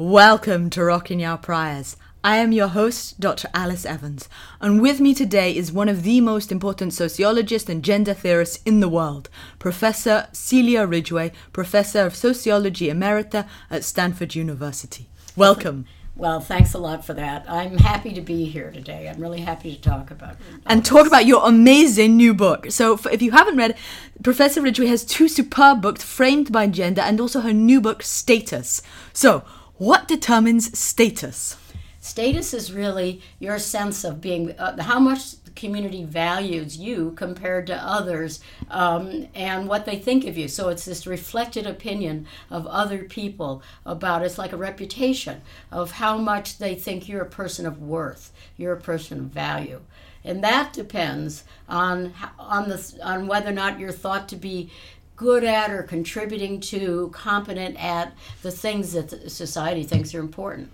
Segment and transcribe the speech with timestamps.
[0.00, 1.96] Welcome to Rocking Our Priors.
[2.22, 3.48] I am your host, Dr.
[3.52, 4.28] Alice Evans,
[4.60, 8.78] and with me today is one of the most important sociologists and gender theorists in
[8.78, 15.08] the world, Professor Cecilia Ridgeway, Professor of Sociology Emerita at Stanford University.
[15.34, 15.84] Welcome.
[16.14, 17.44] Well, thanks a lot for that.
[17.48, 19.08] I'm happy to be here today.
[19.08, 20.36] I'm really happy to talk about
[20.66, 22.70] and talk about your amazing new book.
[22.70, 23.76] So, if you haven't read,
[24.22, 28.82] Professor Ridgeway has two superb books framed by gender and also her new book, Status.
[29.12, 29.44] So,
[29.78, 31.56] what determines status?
[32.00, 37.66] Status is really your sense of being, uh, how much the community values you compared
[37.66, 40.48] to others um, and what they think of you.
[40.48, 46.18] So it's this reflected opinion of other people about it's like a reputation of how
[46.18, 49.80] much they think you're a person of worth, you're a person of value.
[50.24, 54.70] And that depends on on the on whether or not you're thought to be
[55.18, 60.70] good at or contributing to, competent at the things that society thinks are important.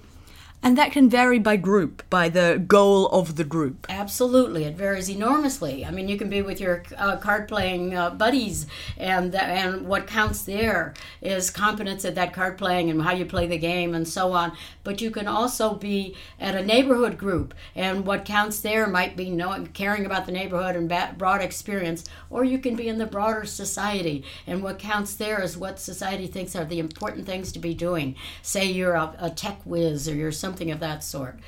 [0.64, 3.84] And that can vary by group, by the goal of the group.
[3.90, 5.84] Absolutely, it varies enormously.
[5.84, 9.86] I mean, you can be with your uh, card playing uh, buddies, and th- and
[9.86, 13.94] what counts there is competence at that card playing and how you play the game
[13.94, 14.56] and so on.
[14.84, 19.28] But you can also be at a neighborhood group, and what counts there might be
[19.28, 23.44] knowing, caring about the neighborhood and broad experience, or you can be in the broader
[23.44, 27.74] society, and what counts there is what society thinks are the important things to be
[27.74, 28.16] doing.
[28.40, 31.38] Say you're a, a tech whiz or you're something of that sort.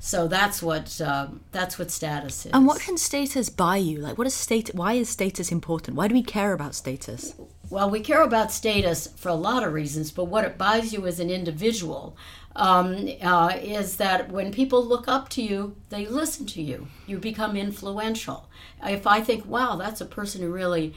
[0.00, 2.52] So that's what um, that's what status is.
[2.52, 3.98] And what can status buy you?
[3.98, 4.70] Like, what is state?
[4.74, 5.96] Why is status important?
[5.96, 7.34] Why do we care about status?
[7.70, 11.06] Well, we care about status for a lot of reasons, but what it buys you
[11.06, 12.16] as an individual
[12.54, 16.86] um, uh, is that when people look up to you, they listen to you.
[17.06, 18.48] You become influential.
[18.84, 20.94] If I think, wow, that's a person who really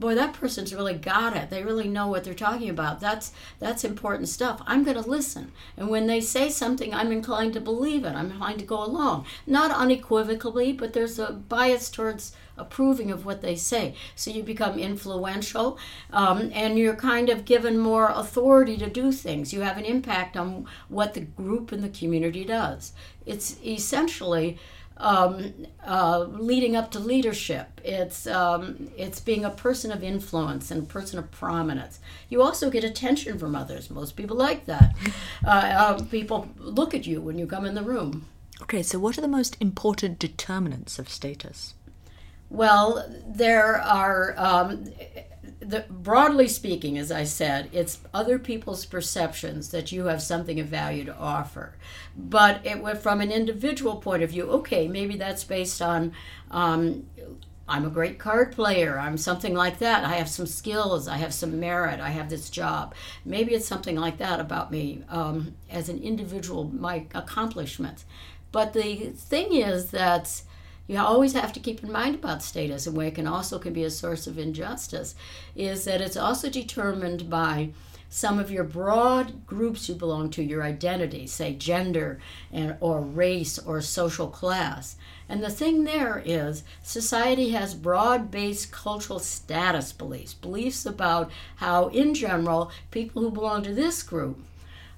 [0.00, 1.50] boy that person's really got it.
[1.50, 3.00] They really know what they're talking about.
[3.00, 4.62] That's that's important stuff.
[4.66, 5.52] I'm going to listen.
[5.76, 8.14] And when they say something i'm inclined to believe it.
[8.14, 9.26] I'm inclined to go along.
[9.46, 13.94] Not unequivocally but there's a bias towards approving of what they say.
[14.14, 15.78] So you become influential
[16.12, 19.52] um, and you're kind of given more authority to do things.
[19.52, 22.92] You have an impact on what the group and the community does.
[23.26, 24.58] It's essentially
[25.00, 27.80] um, uh, leading up to leadership.
[27.82, 31.98] It's um, it's being a person of influence and a person of prominence.
[32.28, 33.90] You also get attention from others.
[33.90, 34.94] Most people like that.
[35.42, 38.26] Uh, uh, people look at you when you come in the room.
[38.60, 41.74] Okay, so what are the most important determinants of status?
[42.50, 44.34] Well, there are.
[44.36, 44.90] Um,
[45.60, 50.66] the, broadly speaking, as I said, it's other people's perceptions that you have something of
[50.66, 51.74] value to offer.
[52.16, 54.44] But it from an individual point of view.
[54.50, 56.12] Okay, maybe that's based on
[56.50, 57.06] um,
[57.70, 58.98] I'm a great card player.
[58.98, 60.04] I'm something like that.
[60.04, 61.06] I have some skills.
[61.06, 62.00] I have some merit.
[62.00, 62.94] I have this job.
[63.24, 68.04] Maybe it's something like that about me um, as an individual, my accomplishments.
[68.50, 70.42] But the thing is that
[70.90, 73.72] you always have to keep in mind about status and where it can also can
[73.72, 75.14] be a source of injustice
[75.54, 77.70] is that it's also determined by
[78.08, 82.18] some of your broad groups you belong to your identity say gender
[82.52, 84.96] and or race or social class.
[85.28, 92.14] And the thing there is society has broad-based cultural status beliefs beliefs about how in
[92.14, 94.40] general people who belong to this group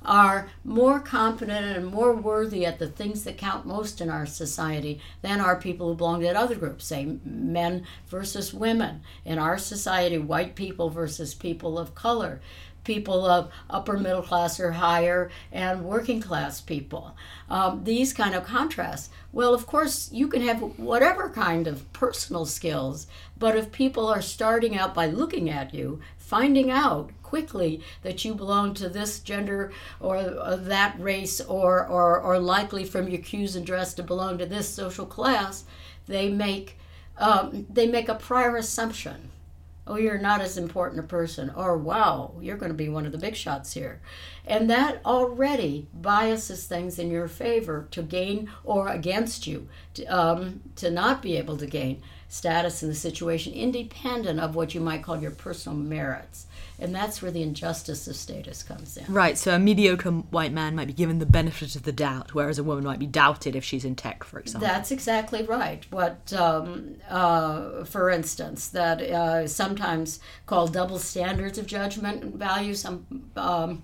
[0.05, 5.01] are more competent and more worthy at the things that count most in our society
[5.23, 9.03] than are people who belong to that other group, say men versus women.
[9.25, 12.41] In our society, white people versus people of color,
[12.85, 17.17] people of upper middle class or higher, and working class people.
[17.49, 19.11] Um, these kind of contrasts.
[19.33, 23.07] Well, of course, you can have whatever kind of personal skills,
[23.39, 28.35] but if people are starting out by looking at you, finding out quickly that you
[28.35, 30.23] belong to this gender or,
[30.59, 34.69] that race or, or, or likely from your cues and dress to belong to this
[34.69, 35.65] social class,
[36.05, 36.77] they make,
[37.17, 39.31] um, they make a prior assumption.
[39.87, 41.51] Oh, you're not as important a person.
[41.57, 44.03] Or, wow, you're going to be one of the big shots here.
[44.47, 50.61] And that already biases things in your favor to gain or against you, to, um,
[50.77, 55.03] to not be able to gain status in the situation, independent of what you might
[55.03, 56.47] call your personal merits.
[56.79, 59.05] And that's where the injustice of status comes in.
[59.13, 62.59] Right, so a mediocre white man might be given the benefit of the doubt, whereas
[62.59, 64.67] a woman might be doubted if she's in tech, for example.
[64.67, 65.85] That's exactly right.
[65.91, 72.73] What, um, uh, for instance, that uh, sometimes called double standards of judgment and value.
[72.73, 73.83] Some um,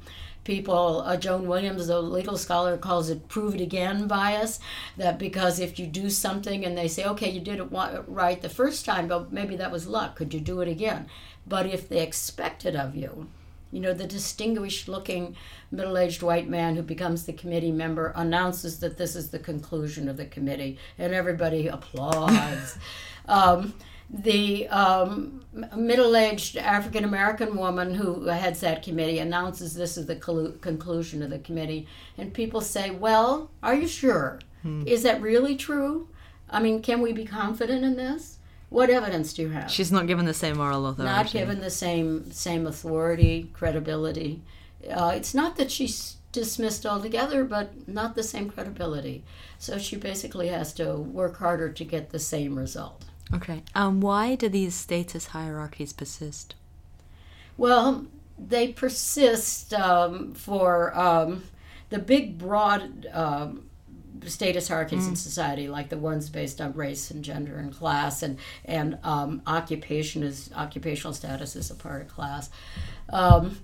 [0.49, 4.59] people, uh, Joan Williams, the legal scholar, calls it prove it again bias.
[4.97, 8.49] That because if you do something and they say, okay, you did it right the
[8.49, 11.07] first time, but maybe that was luck, could you do it again?
[11.47, 13.29] But if they expect it of you,
[13.71, 15.37] You know, the distinguished looking
[15.71, 20.09] middle aged white man who becomes the committee member announces that this is the conclusion
[20.09, 22.79] of the committee, and everybody applauds.
[23.29, 23.75] um,
[24.11, 25.45] the um,
[25.77, 31.31] middle aged African American woman who heads that committee announces this is the conclusion of
[31.31, 34.41] the committee, and people say, Well, are you sure?
[34.63, 34.83] Hmm.
[34.87, 36.09] Is that really true?
[36.51, 38.39] I mean, can we be confident in this?
[38.71, 39.71] What evidence do you have?
[39.71, 41.15] She's not given the same moral authority.
[41.15, 44.43] Not given the same same authority, credibility.
[44.91, 49.25] Uh, it's not that she's dismissed altogether, but not the same credibility.
[49.59, 53.05] So she basically has to work harder to get the same result.
[53.35, 53.63] Okay.
[53.75, 56.55] Um, why do these status hierarchies persist?
[57.57, 58.07] Well,
[58.39, 61.45] they persist um, for um,
[61.91, 63.69] the big, broad um,
[64.27, 65.11] status hierarchies mm.
[65.11, 69.43] in society, like the ones based on race and gender and class, and and um,
[69.47, 72.51] occupation is occupational status is a part of class.
[73.11, 73.59] Um,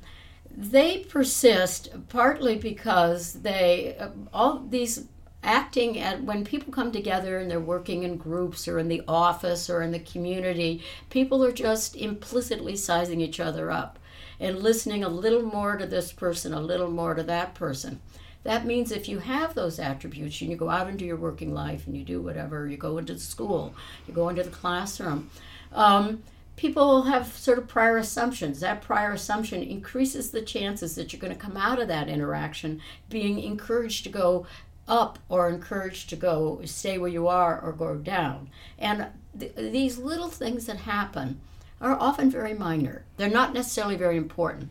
[0.57, 5.07] they persist partly because they uh, all these
[5.45, 9.69] acting at when people come together and they're working in groups or in the office
[9.69, 13.99] or in the community people are just implicitly sizing each other up
[14.41, 18.01] and listening a little more to this person a little more to that person
[18.43, 21.87] that means if you have those attributes and you go out into your working life
[21.87, 23.75] and you do whatever you go into the school
[24.07, 25.31] you go into the classroom
[25.73, 26.23] um,
[26.57, 28.61] people have sort of prior assumptions.
[28.61, 32.81] That prior assumption increases the chances that you're going to come out of that interaction
[33.09, 34.47] being encouraged to go
[34.87, 38.51] up or encouraged to go stay where you are or go down.
[38.79, 39.07] And
[39.39, 41.41] th- these little things that happen
[41.81, 43.05] are often very minor.
[43.17, 44.71] They're not necessarily very important,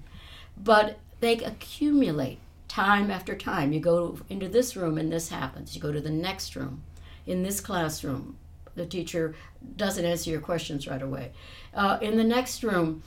[0.58, 3.72] but they accumulate time after time.
[3.72, 5.76] You go into this room and this happens.
[5.76, 6.84] You go to the next room
[7.26, 8.38] in this classroom.
[8.76, 9.36] The teacher
[9.78, 11.32] doesn't answer your questions right away.
[11.74, 13.04] Uh, in the next room,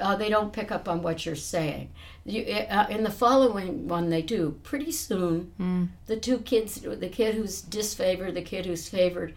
[0.00, 1.90] uh, they don't pick up on what you're saying.
[2.24, 4.58] You, uh, in the following one, they do.
[4.62, 5.88] Pretty soon, mm.
[6.06, 9.34] the two kids, the kid who's disfavored, the kid who's favored,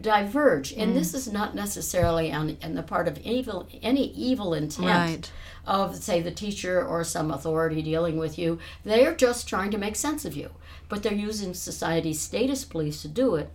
[0.00, 0.72] diverge.
[0.72, 0.94] And mm.
[0.94, 5.32] this is not necessarily on, on the part of evil, any evil intent right.
[5.66, 8.58] of, say, the teacher or some authority dealing with you.
[8.84, 10.50] They are just trying to make sense of you.
[10.88, 13.50] But they're using society's status beliefs to do it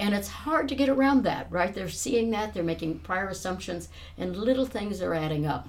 [0.00, 1.74] and it's hard to get around that, right?
[1.74, 5.68] They're seeing that, they're making prior assumptions, and little things are adding up.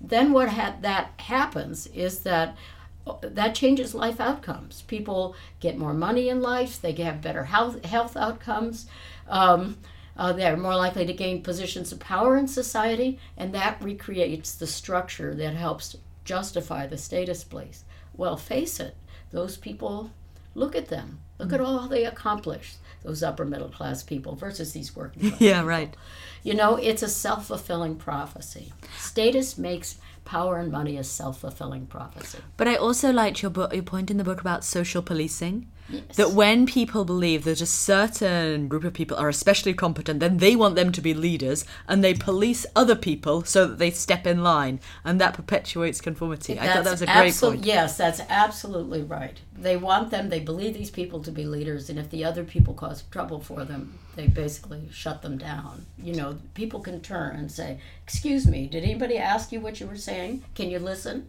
[0.00, 2.56] Then what ha- that happens is that
[3.04, 4.82] uh, that changes life outcomes.
[4.82, 8.86] People get more money in life, they have better health, health outcomes.
[9.28, 9.78] Um,
[10.16, 14.68] uh, they're more likely to gain positions of power in society, and that recreates the
[14.68, 17.82] structure that helps justify the status beliefs.
[18.16, 18.96] Well, face it,
[19.32, 20.12] those people
[20.54, 21.18] look at them.
[21.40, 21.54] Look mm.
[21.54, 25.40] at all they accomplished those upper middle class people versus these working class.
[25.40, 25.94] yeah, right.
[26.42, 28.72] You know, it's a self fulfilling prophecy.
[28.98, 32.38] Status makes power and money a self fulfilling prophecy.
[32.56, 35.70] But I also liked your book, your point in the book about social policing.
[35.88, 36.16] Yes.
[36.16, 40.56] That when people believe that a certain group of people are especially competent, then they
[40.56, 44.42] want them to be leaders and they police other people so that they step in
[44.42, 46.54] line and that perpetuates conformity.
[46.54, 47.66] That's I thought that was a great point.
[47.66, 49.38] Yes, that's absolutely right.
[49.64, 52.74] They want them, they believe these people to be leaders, and if the other people
[52.74, 55.86] cause trouble for them, they basically shut them down.
[55.96, 59.86] You know, people can turn and say, Excuse me, did anybody ask you what you
[59.86, 60.44] were saying?
[60.54, 61.28] Can you listen?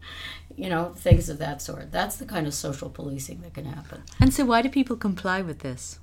[0.58, 1.94] You know, things of that sort.
[1.94, 4.04] That's the kind of social policing that can happen.
[4.20, 6.00] And so, why do people comply with this?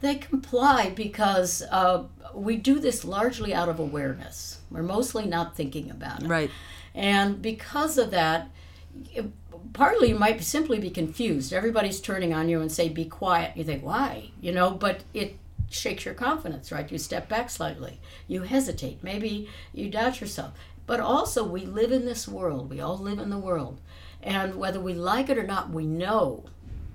[0.00, 4.60] They comply because uh, we do this largely out of awareness.
[4.70, 6.28] We're mostly not thinking about it.
[6.28, 6.50] Right.
[6.94, 8.48] And because of that,
[9.72, 11.52] partly you might simply be confused.
[11.52, 15.38] Everybody's turning on you and say, "Be quiet." You think, "Why?" You know, but it
[15.70, 16.90] shakes your confidence, right?
[16.90, 18.00] You step back slightly.
[18.28, 19.02] You hesitate.
[19.02, 20.52] Maybe you doubt yourself.
[20.86, 22.70] But also, we live in this world.
[22.70, 23.80] We all live in the world,
[24.22, 26.44] and whether we like it or not, we know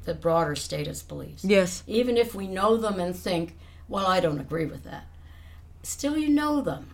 [0.05, 1.43] the broader status beliefs.
[1.43, 1.83] Yes.
[1.87, 3.57] Even if we know them and think,
[3.87, 5.07] well, I don't agree with that,
[5.83, 6.91] still you know them.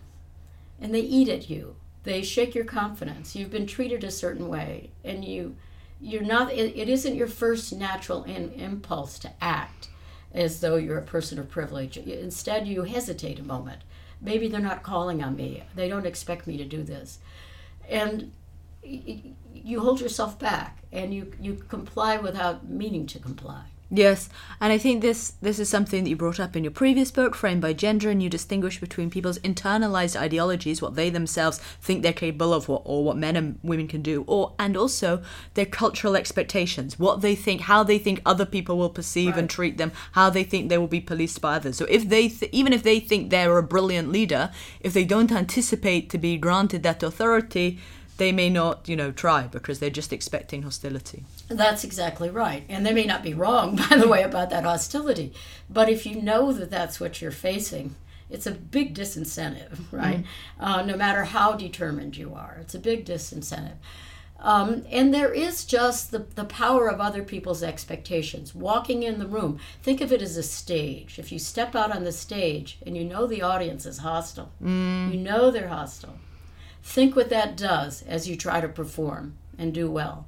[0.80, 1.76] And they eat at you.
[2.02, 3.34] They shake your confidence.
[3.34, 5.56] You've been treated a certain way, and you,
[6.00, 6.52] you're not.
[6.52, 9.88] It, it isn't your first natural in, impulse to act
[10.32, 11.96] as though you're a person of privilege.
[11.96, 13.82] Instead, you hesitate a moment.
[14.20, 15.62] Maybe they're not calling on me.
[15.74, 17.18] They don't expect me to do this,
[17.88, 18.32] and
[19.52, 23.64] you hold yourself back and you, you comply without meaning to comply.
[23.88, 24.28] Yes,
[24.60, 27.36] and I think this this is something that you brought up in your previous book,
[27.36, 32.12] Framed by Gender, and you distinguish between people's internalized ideologies, what they themselves think they're
[32.12, 35.22] capable of, or, or what men and women can do, or and also
[35.54, 39.38] their cultural expectations, what they think, how they think other people will perceive right.
[39.38, 41.76] and treat them, how they think they will be policed by others.
[41.76, 44.50] So if they, th- even if they think they're a brilliant leader,
[44.80, 47.78] if they don't anticipate to be granted that authority,
[48.16, 51.24] they may not, you know, try because they're just expecting hostility.
[51.48, 52.64] That's exactly right.
[52.68, 55.32] And they may not be wrong, by the way, about that hostility.
[55.68, 57.94] But if you know that that's what you're facing,
[58.30, 60.24] it's a big disincentive, right?
[60.24, 60.26] Mm.
[60.58, 63.76] Uh, no matter how determined you are, it's a big disincentive.
[64.38, 68.54] Um, and there is just the, the power of other people's expectations.
[68.54, 71.18] Walking in the room, think of it as a stage.
[71.18, 75.10] If you step out on the stage and you know the audience is hostile, mm.
[75.12, 76.18] you know they're hostile,
[76.86, 80.26] think what that does as you try to perform and do well.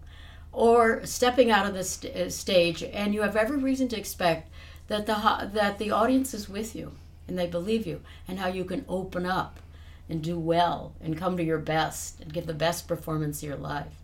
[0.51, 4.51] Or stepping out of the st- uh, stage and you have every reason to expect
[4.89, 6.93] that the, that the audience is with you
[7.29, 9.61] and they believe you and how you can open up
[10.09, 13.57] and do well and come to your best and give the best performance of your
[13.57, 14.03] life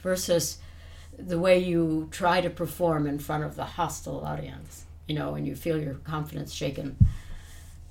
[0.00, 0.58] versus
[1.18, 5.46] the way you try to perform in front of the hostile audience you know and
[5.46, 6.96] you feel your confidence shaken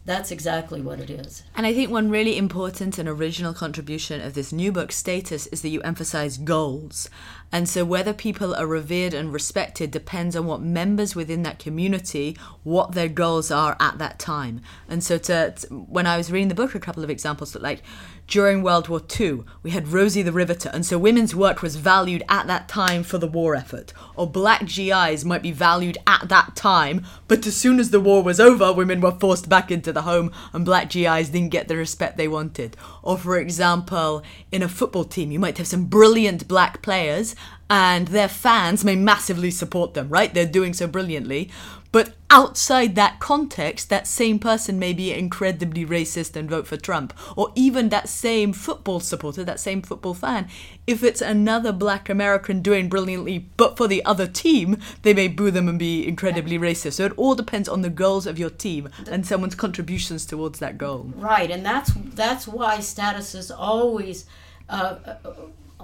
[0.05, 1.41] that's exactly what it is.
[1.55, 5.63] And I think one really important and original contribution of this new book, Status, is
[5.63, 7.09] that you emphasize goals.
[7.51, 12.37] And so whether people are revered and respected depends on what members within that community,
[12.63, 14.61] what their goals are at that time.
[14.87, 17.63] And so to, to when I was reading the book, a couple of examples that
[17.63, 17.81] like
[18.27, 22.23] during World War II, we had Rosie the Riveter, and so women's work was valued
[22.27, 23.93] at that time for the war effort.
[24.15, 28.23] Or black GIs might be valued at that time, but as soon as the war
[28.23, 31.77] was over, women were forced back into the home, and black GIs didn't get the
[31.77, 32.75] respect they wanted.
[33.03, 37.35] Or, for example, in a football team, you might have some brilliant black players,
[37.69, 40.33] and their fans may massively support them, right?
[40.33, 41.51] They're doing so brilliantly.
[41.95, 47.13] But outside that context, that same person may be incredibly racist and vote for Trump.
[47.37, 50.49] Or even that same football supporter, that same football fan,
[50.85, 55.51] if it's another black American doing brilliantly, but for the other team, they may boo
[55.51, 56.95] them and be incredibly racist.
[56.95, 60.77] So it all depends on the goals of your team and someone's contributions towards that
[60.77, 61.13] goal.
[61.15, 64.25] Right, and that's that's why status is always.
[64.67, 65.33] Uh, uh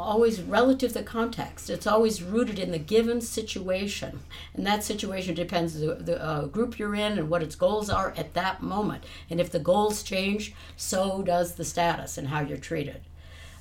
[0.01, 1.69] always relative to the context.
[1.69, 4.19] It's always rooted in the given situation,
[4.53, 8.13] and that situation depends the, the uh, group you're in and what its goals are
[8.17, 9.03] at that moment.
[9.29, 13.01] And if the goals change, so does the status and how you're treated.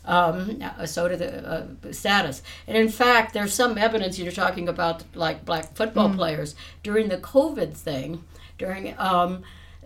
[0.05, 2.43] Um, uh, so do the uh, status.
[2.67, 6.17] And in fact, there's some evidence you're talking about, like black football mm.
[6.17, 8.25] players during the COVID thing.
[8.59, 9.43] During um,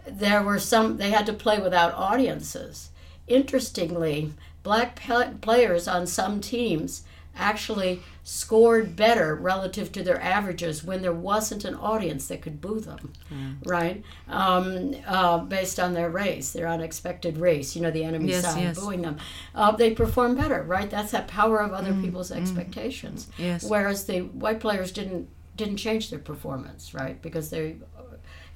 [0.06, 2.90] there were some they had to play without audiences.
[3.26, 4.32] Interestingly,
[4.64, 5.00] black
[5.40, 7.04] players on some teams
[7.36, 12.80] actually scored better relative to their averages when there wasn't an audience that could boo
[12.80, 13.56] them, mm.
[13.66, 14.02] right?
[14.28, 18.62] Um, uh, based on their race, their unexpected race, you know, the enemy yes, side
[18.62, 18.80] yes.
[18.80, 19.18] booing them.
[19.54, 20.88] Uh, they perform better, right?
[20.88, 22.02] That's that power of other mm.
[22.02, 22.40] people's mm.
[22.40, 23.28] expectations.
[23.36, 23.64] Yes.
[23.64, 27.22] Whereas the white players didn't didn't change their performance, right?
[27.22, 27.76] Because they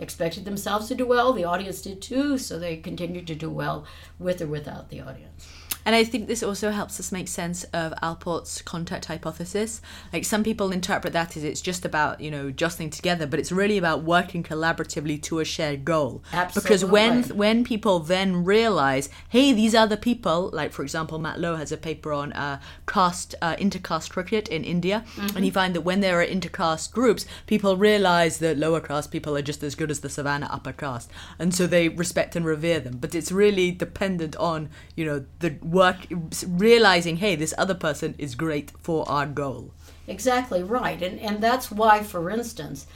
[0.01, 3.85] expected themselves to do well, the audience did too, so they continued to do well
[4.19, 5.49] with or without the audience.
[5.89, 9.81] And I think this also helps us make sense of Allport's contact hypothesis.
[10.13, 13.51] Like some people interpret that as it's just about, you know, jostling together, but it's
[13.51, 16.23] really about working collaboratively to a shared goal.
[16.31, 16.69] Absolutely.
[16.69, 21.57] Because when when people then realize, hey, these other people, like for example, Matt Lowe
[21.57, 25.37] has a paper on uh, caste uh, intercaste cricket in India, mm-hmm.
[25.37, 29.35] and he finds that when there are intercaste groups, people realize that lower caste people
[29.35, 32.79] are just as good as the savannah upper caste, and so they respect and revere
[32.79, 32.99] them.
[33.01, 35.99] But it's really dependent on, you know, the work
[36.47, 39.71] realizing hey this other person is great for our goal
[40.07, 42.87] exactly right and and that's why for instance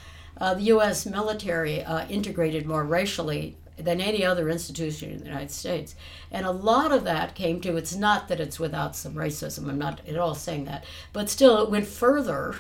[0.42, 1.06] uh, the U.S.
[1.06, 5.94] military uh, integrated more racially than any other institution in the United States.
[6.30, 9.78] And a lot of that came to it's not that it's without some racism, I'm
[9.78, 12.56] not at all saying that, but still it went further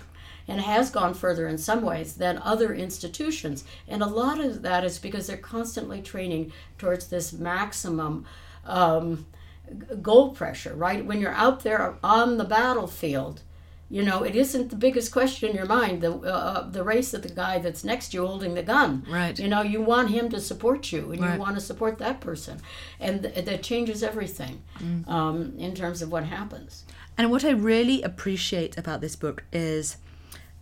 [0.48, 3.64] and has gone further in some ways than other institutions.
[3.86, 8.26] And a lot of that is because they're constantly training towards this maximum.
[8.64, 9.26] Um,
[10.00, 11.04] goal pressure, right?
[11.04, 13.42] When you're out there on the battlefield,
[13.92, 17.12] you know, it isn't the biggest question in your mind the uh, uh, the race
[17.12, 19.04] of the guy that's next to you holding the gun.
[19.08, 19.38] Right.
[19.38, 21.34] You know, you want him to support you, and right.
[21.34, 22.60] you want to support that person,
[22.98, 25.06] and th- that changes everything mm.
[25.06, 26.84] um, in terms of what happens.
[27.18, 29.98] And what I really appreciate about this book is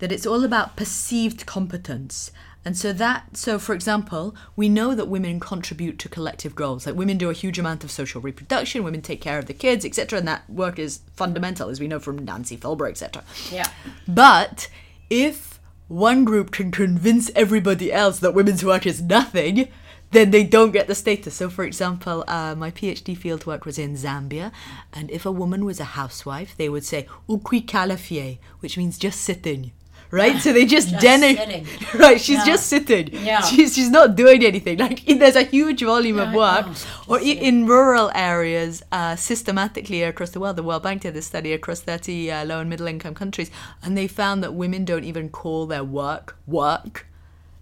[0.01, 2.33] that it's all about perceived competence
[2.65, 6.87] and so that so for example, we know that women contribute to collective goals.
[6.87, 9.85] Like women do a huge amount of social reproduction, women take care of the kids,
[9.85, 10.19] etc.
[10.19, 13.25] And that work is fundamental, as we know from Nancy Folbre, etc.
[13.51, 13.69] Yeah.
[14.07, 14.69] But
[15.09, 19.69] if one group can convince everybody else that women's work is nothing,
[20.13, 21.35] then they don't get the status.
[21.35, 24.53] So, for example, uh, my PhD fieldwork was in Zambia,
[24.93, 29.21] and if a woman was a housewife, they would say "ukwi kalafie," which means just
[29.21, 29.73] sitting
[30.11, 30.41] right?
[30.41, 31.39] So they just, Just.
[31.95, 32.45] Right, she's Yeah.
[32.47, 33.09] just sitting.
[33.13, 33.41] Yeah.
[33.43, 34.79] She's, she's not doing anything.
[34.79, 36.67] Like there's a huge volume of work,
[37.09, 40.57] or in rural areas, uh, systematically across the world.
[40.57, 43.51] The World Bank did this study across 30 uh, low and middle income countries,
[43.83, 47.07] and they found that women don't even call their work work.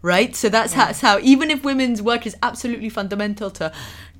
[0.00, 3.72] Right, so that's how, that's how even if women's work is absolutely fundamental to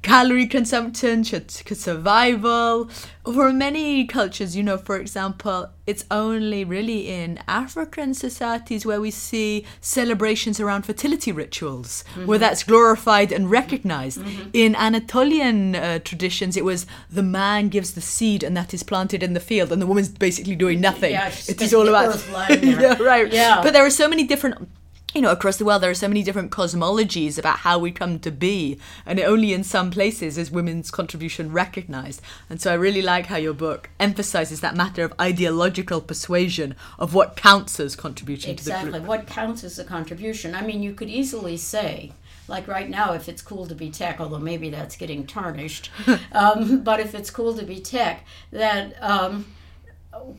[0.02, 2.88] calorie consumption, to, to survival,
[3.24, 9.10] for many cultures, you know, for example, it's only really in African societies where we
[9.10, 14.20] see celebrations around fertility rituals, where that's glorified and recognized.
[14.52, 19.22] In Anatolian uh, traditions, it was the man gives the seed and that is planted
[19.22, 21.12] in the field, and the woman's basically doing nothing.
[21.12, 22.24] Yeah, it is all about
[22.62, 23.32] yeah, right.
[23.32, 23.60] Yeah.
[23.62, 24.68] But there are so many different
[25.14, 28.18] you know, across the world, there are so many different cosmologies about how we come
[28.20, 32.20] to be, and only in some places is women's contribution recognized.
[32.50, 37.14] And so I really like how your book emphasizes that matter of ideological persuasion of
[37.14, 39.00] what counts as contribution to the Exactly.
[39.00, 40.54] What counts as a contribution?
[40.54, 42.12] I mean, you could easily say,
[42.46, 45.90] like right now, if it's cool to be tech, although maybe that's getting tarnished,
[46.32, 49.46] um, but if it's cool to be tech, that um,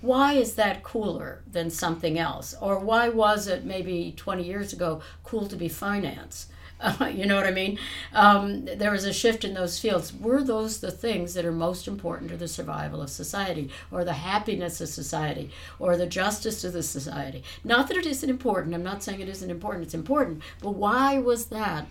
[0.02, 2.56] why is that cooler than something else?
[2.62, 6.48] Or why was it maybe 20 years ago cool to be finance?
[6.82, 7.78] Uh, you know what I mean?
[8.14, 10.14] Um, there was a shift in those fields.
[10.14, 14.14] Were those the things that are most important to the survival of society, or the
[14.14, 17.44] happiness of society, or the justice of the society?
[17.64, 18.76] Not that it isn't important.
[18.76, 19.86] I'm not saying it isn't important.
[19.86, 20.42] It's important.
[20.62, 21.88] But why was that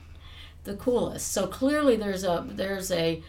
[0.64, 1.32] the coolest?
[1.32, 3.22] So clearly, there's a there's a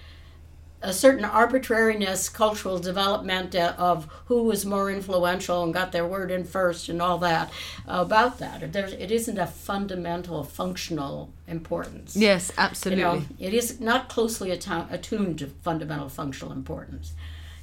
[0.82, 6.44] a certain arbitrariness, cultural development of who was more influential and got their word in
[6.46, 7.52] first, and all that
[7.86, 8.72] about that.
[8.72, 12.16] There's, it isn't a fundamental functional importance.
[12.16, 13.04] Yes, You absolutely.
[13.04, 17.14] know, it is not closely attu- attuned to fundamental functional importance.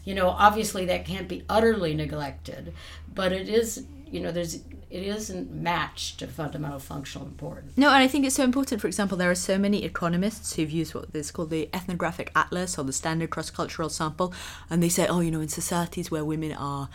[0.04, 2.72] You know, obviously that can't be utterly neglected,
[3.12, 3.84] but it is.
[4.10, 7.76] You know, there's it isn't matched to fundamental functional importance.
[7.76, 8.80] No, and I think it's so important.
[8.80, 12.78] For example, there are so many economists who've used what is called the ethnographic atlas
[12.78, 14.32] or the standard cross cultural sample,
[14.70, 16.88] and they say, oh, you know, in societies where women are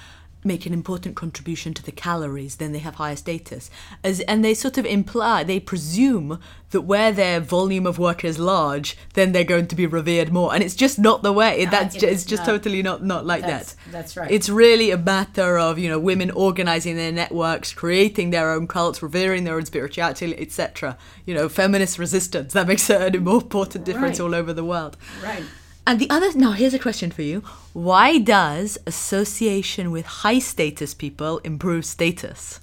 [0.43, 3.69] make an important contribution to the calories, then they have higher status.
[4.03, 6.39] As and they sort of imply, they presume
[6.71, 10.53] that where their volume of work is large, then they're going to be revered more,
[10.53, 11.65] and it's just not the way.
[11.65, 12.53] That's it ju- is it's just not.
[12.53, 13.91] totally not not like That's, that.
[13.91, 14.31] that's right.
[14.31, 19.03] It's really a matter of you know women organizing their networks, creating their own cults,
[19.03, 20.97] revering their own spirituality, etc.
[21.25, 24.25] You know, feminist resistance that makes an important difference Right.
[24.25, 24.97] all over the world.
[25.23, 25.43] right.
[25.85, 30.93] And the other now here's a question for you: Why does association with high status
[30.93, 32.59] people improve status?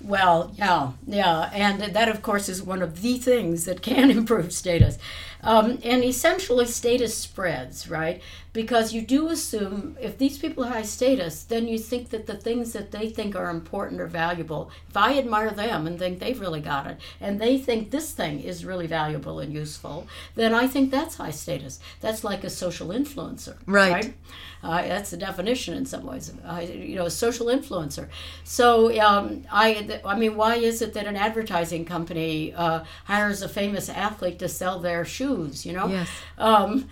[0.00, 4.52] Well, yeah, yeah, and that, of course, is one of the things that can improve
[4.52, 4.98] status.
[5.46, 8.20] Um, and essentially, status spreads, right?
[8.52, 12.34] Because you do assume if these people are high status, then you think that the
[12.36, 16.40] things that they think are important or valuable, if I admire them and think they've
[16.40, 20.66] really got it, and they think this thing is really valuable and useful, then I
[20.66, 21.78] think that's high status.
[22.00, 23.92] That's like a social influencer, Right.
[23.92, 24.14] right?
[24.62, 26.32] Uh, that's the definition in some ways.
[26.44, 28.08] Uh, you know, a social influencer.
[28.42, 28.66] So,
[29.00, 33.88] um, I, I mean, why is it that an advertising company uh, hires a famous
[33.90, 35.35] athlete to sell their shoes?
[35.66, 36.08] You know, Yes.
[36.38, 36.88] um,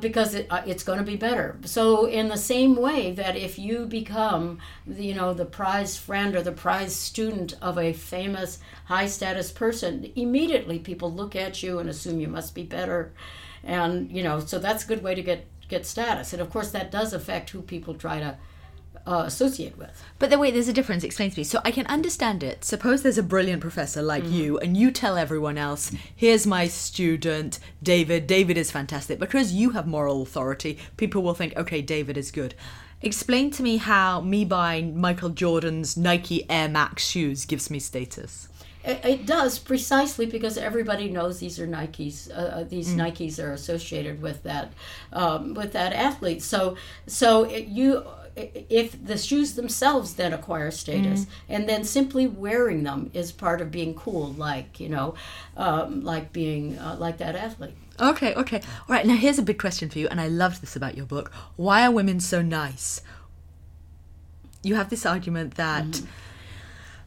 [0.00, 1.56] because it, uh, it's going to be better.
[1.64, 6.34] So, in the same way that if you become, the, you know, the prize friend
[6.34, 11.78] or the prize student of a famous high status person, immediately people look at you
[11.78, 13.12] and assume you must be better,
[13.62, 16.32] and you know, so that's a good way to get get status.
[16.32, 18.36] And of course, that does affect who people try to
[19.06, 20.02] uh, associate with.
[20.18, 21.04] But then wait, there's a difference.
[21.04, 21.44] Explain to me.
[21.44, 22.64] So I can understand it.
[22.64, 27.58] Suppose there's a brilliant professor like you, and you tell everyone else, "Here's my student,
[27.82, 28.26] David.
[28.26, 32.54] David is fantastic." Because you have moral authority, people will think, "Okay, David is good."
[33.02, 38.48] Explain to me how me buying Michael Jordan's Nike Air Max shoes gives me status.
[38.86, 42.30] It, does precisely because everybody knows these are Nikes.
[42.30, 44.72] Uh, uh, these Nikes are associated with that
[45.12, 46.42] um, with that athlete.
[46.42, 48.04] So so it, you
[48.36, 53.70] if the shoes themselves then acquire status and then simply wearing them is part of
[53.70, 55.14] being cool like you know
[55.56, 58.56] um, like being uh, like that athlete Okay, okay.
[58.56, 61.06] All right, now here's a big question for you, and I loved this about your
[61.06, 61.30] book.
[61.56, 63.00] Why are women so nice?
[64.62, 66.02] You have this argument that,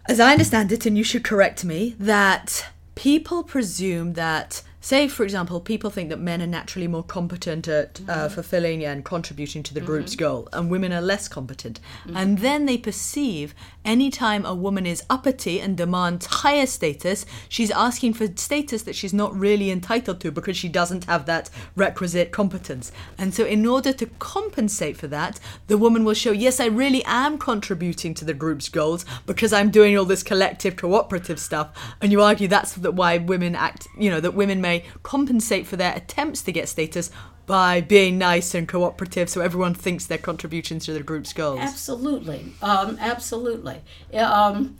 [0.07, 5.23] as I understand it, and you should correct me, that people presume that say for
[5.23, 8.33] example people think that men are naturally more competent at uh, mm-hmm.
[8.33, 10.23] fulfilling and contributing to the group's mm-hmm.
[10.23, 11.81] goal and women are less competent.
[12.05, 12.15] Mm-hmm.
[12.15, 18.13] And then they perceive anytime a woman is uppity and demands higher status she's asking
[18.13, 22.93] for status that she's not really entitled to because she doesn't have that requisite competence.
[23.17, 27.03] And so in order to compensate for that the woman will show yes i really
[27.03, 31.67] am contributing to the group's goals because i'm doing all this collective cooperative stuff.
[32.01, 35.95] And you argue that's why women act you know that women may compensate for their
[35.95, 37.11] attempts to get status
[37.45, 42.53] by being nice and cooperative so everyone thinks they're contributing to the group's goals Absolutely,
[42.61, 43.81] um, absolutely.
[44.13, 44.77] Um,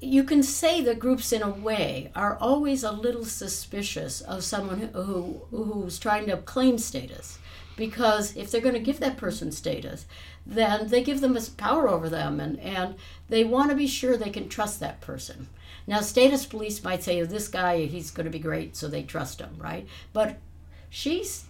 [0.00, 4.80] you can say that groups, in a way, are always a little suspicious of someone
[4.80, 7.38] who, who who's trying to claim status,
[7.76, 10.06] because if they're going to give that person status,
[10.46, 12.94] then they give them power over them, and and
[13.28, 15.48] they want to be sure they can trust that person.
[15.86, 19.02] Now, status police might say, oh, "This guy, he's going to be great," so they
[19.02, 19.86] trust him, right?
[20.12, 20.38] But
[20.90, 21.44] she's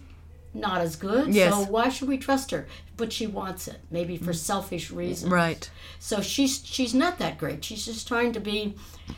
[0.53, 1.53] not as good, Yes.
[1.53, 2.67] so why should we trust her?
[2.97, 4.35] But she wants it, maybe for mm.
[4.35, 5.31] selfish reasons.
[5.31, 7.63] right So she's she's not that great.
[7.63, 8.75] She's just trying to be,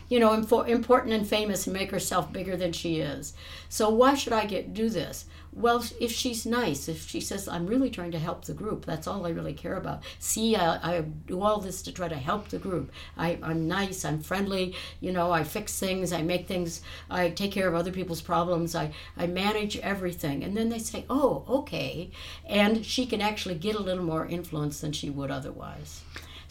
[0.10, 3.34] you know, important and famous and make herself bigger than she is.
[3.70, 5.26] So why should I get do this?
[5.52, 9.08] Well, if she's nice, if she says I'm really trying to help the group, that's
[9.08, 10.04] all I really care about.
[10.20, 12.92] See, I, I do all this to try to help the group.
[13.18, 14.06] I, I'm nice.
[14.06, 14.76] I'm friendly.
[15.02, 16.14] You know, I fix things.
[16.14, 16.82] I make things.
[17.10, 18.76] I take care of other people's problems.
[18.76, 20.44] I I manage everything.
[20.44, 22.12] And then they say, oh, okay,
[22.48, 26.02] and she can actually get a little more influence than she would otherwise.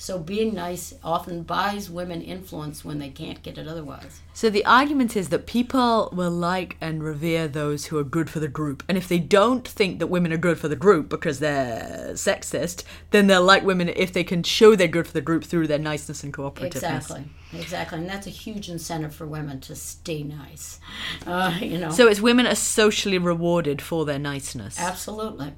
[0.01, 4.21] So being nice often buys women influence when they can't get it otherwise.
[4.33, 8.39] so the argument is that people will like and revere those who are good for
[8.39, 8.85] the group.
[8.89, 12.85] And if they don't think that women are good for the group because they're sexist
[13.11, 15.81] then they'll like women if they can show they're good for the group through their
[15.81, 16.77] niceness and cooperativeness.
[16.77, 20.79] Exactly, exactly, and that's a huge incentive for women to stay nice.
[21.27, 24.79] Uh, you know, so it's women are socially rewarded for their niceness.
[24.79, 25.55] Absolutely,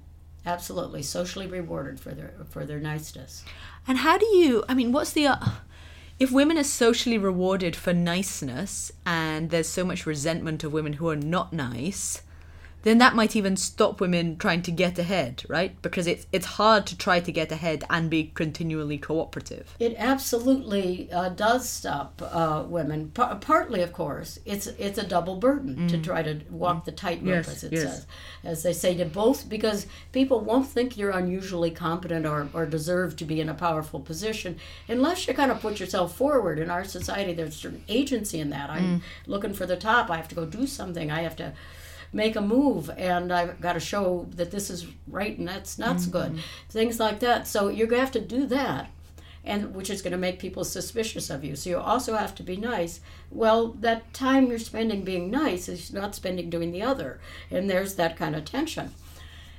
[0.46, 3.44] absolutely, socially rewarded for their for their niceness.
[3.86, 4.64] And how do you?
[4.68, 5.26] I mean, what's the?
[5.28, 5.38] Uh,
[6.18, 11.08] if women are socially rewarded for niceness, and there's so much resentment of women who
[11.08, 12.22] are not nice,
[12.82, 15.80] then that might even stop women trying to get ahead, right?
[15.82, 19.74] Because it's it's hard to try to get ahead and be continually cooperative.
[19.78, 23.10] It absolutely uh, does stop uh, women.
[23.14, 27.26] P- partly, of course, it's it's a double burden to try to walk the tightrope,
[27.26, 27.82] Yes, as it yes.
[27.82, 28.06] says,
[28.44, 33.16] as they say to both, because people won't think you're unusually competent or, or deserve
[33.16, 36.58] to be in a powerful position unless you kind of put yourself forward.
[36.58, 38.70] In our society, there's certain agency in that.
[38.70, 40.10] I'm looking for the top.
[40.10, 41.10] I have to go do something.
[41.10, 41.52] I have to
[42.12, 46.00] make a move and I've got to show that this is right and that's not
[46.00, 46.40] so good.
[46.68, 47.46] Things like that.
[47.46, 48.90] So you're going to have to do that.
[49.42, 51.56] And which is going to make people suspicious of you.
[51.56, 53.00] So you also have to be nice.
[53.30, 57.20] Well, that time you're spending being nice is not spending doing the other.
[57.50, 58.92] And there's that kind of tension.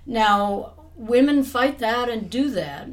[0.06, 2.90] Now, women fight that and do that.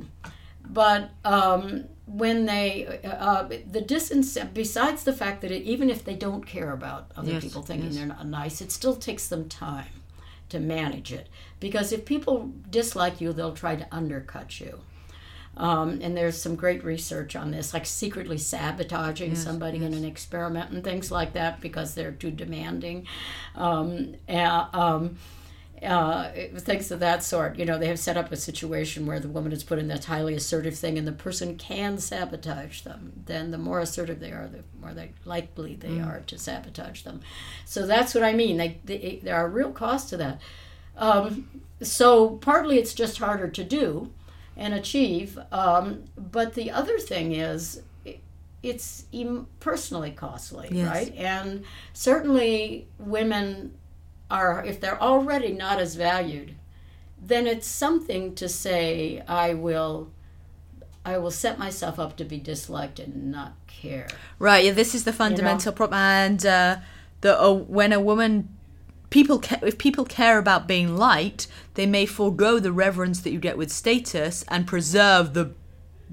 [0.65, 6.15] But um, when they, uh, the distance, besides the fact that it, even if they
[6.15, 7.97] don't care about other Yes, people thinking yes.
[7.97, 9.87] they're not nice, it still takes them time
[10.49, 11.29] to manage it.
[11.61, 14.81] Because if people dislike you, they'll try to undercut you.
[15.57, 20.71] Um, and there's some great research on this, like secretly sabotaging somebody in an experiment
[20.71, 23.07] and things like that because they're too demanding.
[23.57, 25.19] Um, uh, um,
[25.83, 27.59] uh, things of that sort.
[27.59, 30.05] You know, they have set up a situation where the woman is put in that
[30.07, 33.13] highly assertive thing, and the person can sabotage them.
[33.27, 37.21] Then the more assertive they are, the more they likely they are to sabotage them.
[37.65, 38.57] So that's what I mean.
[38.57, 40.41] They, they, there are real costs to that.
[40.97, 44.11] Um, so partly it's just harder to do
[44.57, 47.83] and achieve, um, but the other thing is.
[48.61, 49.05] It's
[49.61, 50.89] personally costly, Yes.
[50.89, 51.15] right?
[51.17, 51.63] And
[51.93, 53.73] certainly, women
[54.31, 56.55] are if they're already not as valued
[57.21, 60.11] then it's something to say i will
[61.05, 64.07] i will set myself up to be disliked and not care
[64.39, 64.65] Right.
[64.65, 64.73] Yeah.
[64.73, 66.77] This is the fundamental problem, and uh,
[67.23, 68.49] the uh, when a woman.
[69.11, 73.39] People, ca- if people care about being liked, they may forego the reverence that you
[73.39, 75.53] get with status and preserve the,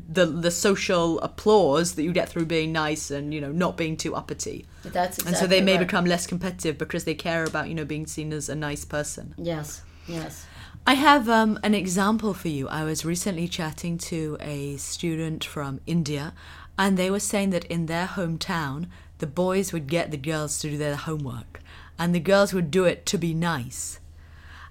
[0.08, 3.98] the the social applause that you get through being nice and you know not being
[3.98, 4.66] too uppity.
[4.84, 5.88] that's exactly and so they may right.
[5.88, 9.34] become less competitive because they care about you know being seen as a nice person.
[9.38, 10.46] yes yes
[10.88, 12.68] I have um, an example for you.
[12.68, 16.32] I was recently chatting to a student from India,
[16.78, 18.86] and they were saying that in their hometown,
[19.18, 21.62] the boys would get the girls to do their homework,
[21.98, 24.00] and the girls would do it to be nice.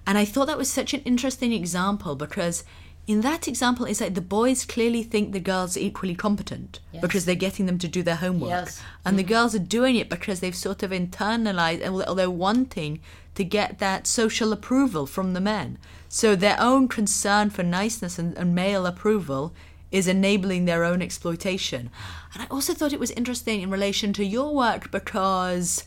[0.07, 2.63] And I thought that was such an interesting example because
[3.07, 7.01] in that example, it's like the boys clearly think the girls are equally competent Yes.
[7.01, 8.49] because they're getting them to do their homework.
[8.49, 8.81] Yes.
[9.05, 12.99] And the girls are doing it because they've sort of internalized, or they're wanting
[13.35, 15.77] to get that social approval from the men.
[16.09, 19.53] So their own concern for niceness and, and male approval
[19.91, 21.89] is enabling their own exploitation.
[22.33, 25.83] And I also thought it was interesting in relation to your work because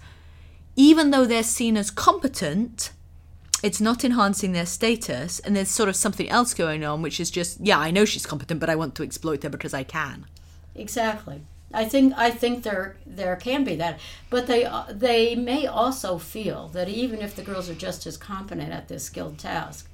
[0.76, 2.92] even though they're seen as competent,
[3.62, 7.30] it's not enhancing their status, and there's sort of something else going on, which is
[7.30, 10.26] just, yeah, I know she's competent, but I want to exploit her because I can.
[10.74, 11.42] Exactly.
[11.72, 16.68] I think I think there there can be that, but they they may also feel
[16.68, 19.86] that even if the girls are just as competent at this skilled task,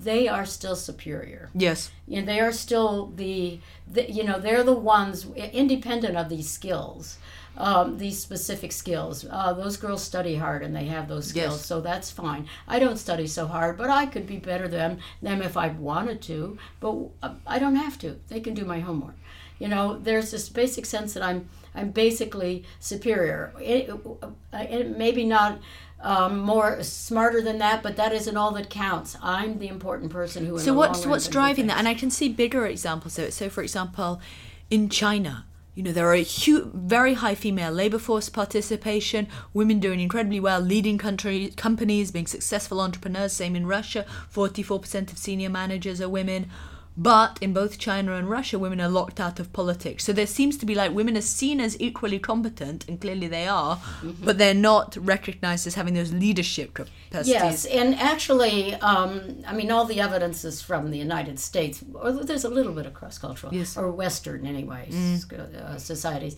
[0.00, 1.50] they are still superior.
[1.54, 1.90] Yes.
[2.06, 6.48] You know, they are still the, the you know they're the ones independent of these
[6.48, 7.18] skills.
[7.60, 9.26] Um, these specific skills.
[9.28, 11.66] Uh, those girls study hard and they have those skills, Yes.
[11.66, 12.46] so that's fine.
[12.68, 16.22] I don't study so hard, but I could be better than them if I wanted
[16.22, 18.20] to, but uh, I don't have to.
[18.28, 19.16] They can do my homework.
[19.58, 23.52] You know, there's this basic sense that I'm I'm basically superior.
[23.60, 25.58] It, uh, it maybe not
[26.00, 29.16] um, more smarter than that, but that isn't all that counts.
[29.20, 30.58] I'm the important person who.
[30.58, 31.78] So what's what's driving that?
[31.78, 33.32] And I can see bigger examples of it.
[33.32, 34.20] So, for example,
[34.70, 35.44] in China,
[35.78, 40.40] you know, there are a hu- very high female labor force participation, women doing incredibly
[40.40, 43.32] well, leading country companies, being successful entrepreneurs.
[43.32, 46.50] Same in Russia, forty-four percent of senior managers are women.
[47.00, 50.02] But in both China and Russia, women are locked out of politics.
[50.02, 53.46] So there seems to be like women are seen as equally competent, and clearly they
[53.46, 54.24] are, Mm-hmm.
[54.24, 57.28] but they're not recognized as having those leadership capacities.
[57.28, 59.10] Yes, and actually, um,
[59.46, 62.84] I mean, all the evidence is from the United States, or there's a little bit
[62.86, 63.76] of cross-cultural, Yes.
[63.76, 66.34] or Western, anyways, uh, societies,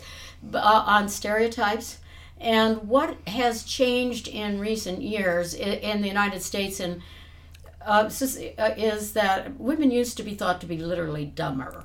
[0.52, 1.98] uh, on stereotypes.
[2.38, 5.58] And what has changed in recent years i-
[5.90, 7.00] in the United States and
[7.84, 8.10] uh,
[8.58, 11.84] uh, is that women used to be thought to be literally dumber,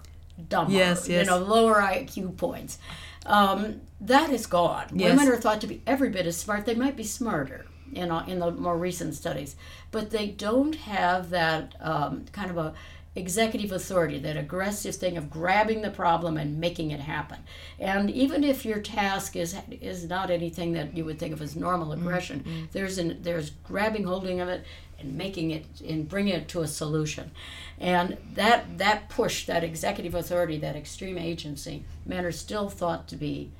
[0.49, 1.25] dumber, Yes, yes.
[1.25, 2.77] you know, lower IQ points.
[3.25, 4.87] Um, that is gone.
[4.93, 5.17] Yes.
[5.17, 6.65] Women are thought to be every bit as smart.
[6.65, 9.55] They might be smarter in uh, in the more recent studies,
[9.91, 12.73] but they don't have that um, kind of a
[13.15, 17.37] executive authority, that aggressive thing of grabbing the problem and making it happen.
[17.79, 21.55] And even if your task is is not anything that you would think of as
[21.55, 24.65] normal aggression, there's an there's grabbing holding of it
[25.05, 27.31] and making it and bringing it to a solution.
[27.79, 33.15] And that that push, that executive authority, that extreme agency, men are still thought to
[33.15, 33.51] be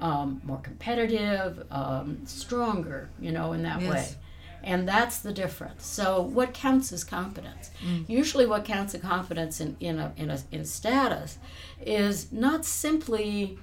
[0.00, 3.90] um, more competitive, um, stronger, you know, in that Yes.
[3.90, 4.18] way.
[4.62, 5.84] And that's the difference.
[5.84, 7.70] So, what counts as competence?
[8.08, 11.36] Usually, what counts as competence in, in, a, in, a, in status
[11.84, 13.58] is not simply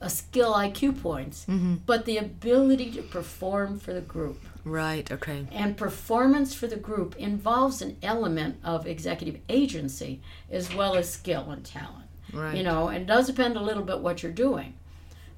[0.00, 1.44] a skill IQ points,
[1.84, 4.40] but the ability to perform for the group.
[4.68, 5.10] Right.
[5.10, 5.46] Okay.
[5.50, 11.50] And performance for the group involves an element of executive agency as well as skill
[11.50, 12.06] and talent.
[12.32, 12.56] Right.
[12.56, 14.74] You know, and it does depend a little bit what you're doing.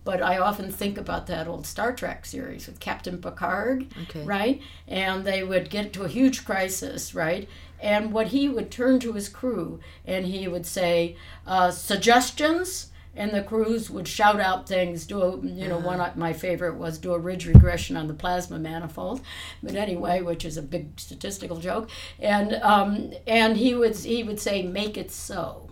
[0.02, 4.24] But I often think about that old Star Trek series with Captain Picard, Okay.
[4.24, 4.60] right?
[4.88, 7.48] And they would get to a huge crisis, right?
[7.80, 11.16] And what he would turn to his crew and he would say,
[11.46, 12.89] uh, suggestions?
[13.16, 15.04] And the crews would shout out things.
[15.04, 18.14] Do a, you know, one of my favorite was do a ridge regression on the
[18.14, 19.20] plasma manifold,
[19.62, 21.90] but anyway, which is a big statistical joke.
[22.20, 25.66] And um, and he would he would say, make it so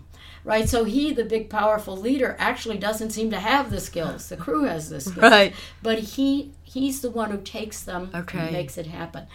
[0.45, 0.69] right?
[0.69, 4.29] So he, the big powerful leader, actually doesn't seem to have the skills.
[4.31, 5.55] The crew has the skills, Right.
[5.83, 8.39] But he he's the one who takes them Okay.
[8.39, 9.27] and makes it happen,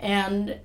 [0.00, 0.58] and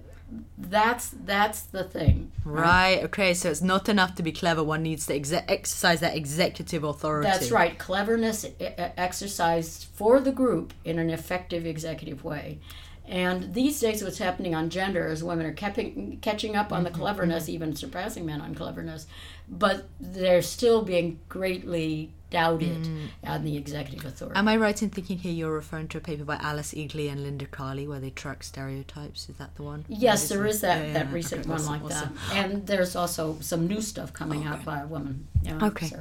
[0.57, 2.31] that's that's the thing.
[2.45, 3.03] Right.
[3.03, 3.33] Okay.
[3.33, 4.63] So it's not enough to be clever.
[4.63, 7.29] One needs to exe- exercise that executive authority.
[7.29, 7.77] That's right.
[7.77, 12.59] Cleverness e- exercised for the group in an effective executive way.
[13.05, 16.89] And these days, what's happening on gender is women are keeping, catching up on the
[16.89, 17.01] mm-hmm.
[17.01, 17.51] cleverness, mm-hmm.
[17.53, 19.05] even surpassing men on cleverness,
[19.49, 22.87] but they're still being greatly doubted
[23.23, 24.37] on the executive authority.
[24.39, 27.21] Am I right in thinking here you're referring to a paper by Alice Eagly and
[27.21, 29.29] Linda Carli where they track stereotypes?
[29.29, 29.85] Is that the one?
[29.87, 32.17] yes, there is that, yeah, that yeah, recent okay, one awesome, like awesome.
[32.29, 32.35] that.
[32.37, 35.27] And there's also some new stuff coming out by a woman.
[35.43, 35.91] Yeah, Okay.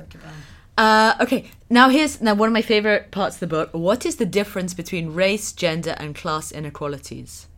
[0.78, 3.68] Uh, okay, now here's now one of my favorite parts of the book.
[3.72, 7.48] What is the difference between race, gender, and class inequalities?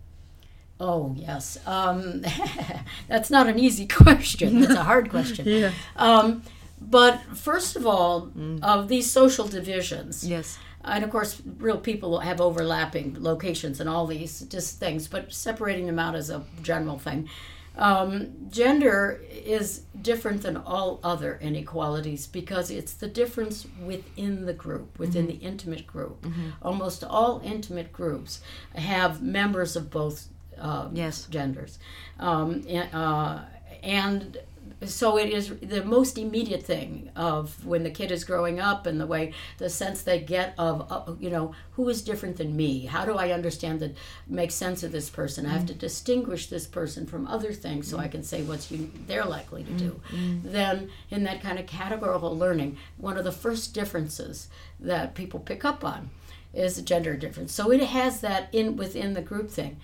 [0.80, 1.58] Oh, yes.
[1.64, 2.24] Um,
[3.08, 4.60] that's not an easy question.
[4.60, 5.46] That's a hard question.
[5.48, 5.70] Yeah.
[5.94, 6.42] Um,
[6.90, 8.30] but first of all,
[8.62, 10.58] of these social divisions, Yes.
[10.84, 15.86] and of course, real people have overlapping locations and all these just things, but separating
[15.86, 17.28] them out is a general thing.
[17.74, 24.98] Um, gender is different than all other inequalities because it's the difference within the group,
[24.98, 26.26] within the intimate group.
[26.60, 28.40] Almost all intimate groups
[28.74, 30.28] have members of both
[30.60, 31.26] uh, Yes.
[31.30, 31.78] genders.
[32.20, 33.38] Um, and, uh,
[33.82, 34.36] and
[34.88, 39.00] so it is the most immediate thing of when the kid is growing up and
[39.00, 42.86] the way the sense they get of uh, you know who is different than me?
[42.86, 45.46] How do i understand that make sense of this person?
[45.46, 45.80] I have to mm-hmm.
[45.80, 48.12] distinguish this person from other things so i mm-hmm.
[48.12, 48.72] can say what's
[49.06, 50.00] they're likely to do.
[50.10, 50.52] Mm-hmm.
[50.52, 54.48] Then in that kind of categorical learning one of the first differences
[54.80, 56.10] that people pick up on
[56.54, 57.52] is the gender difference.
[57.52, 59.78] So it has that in within the group thing.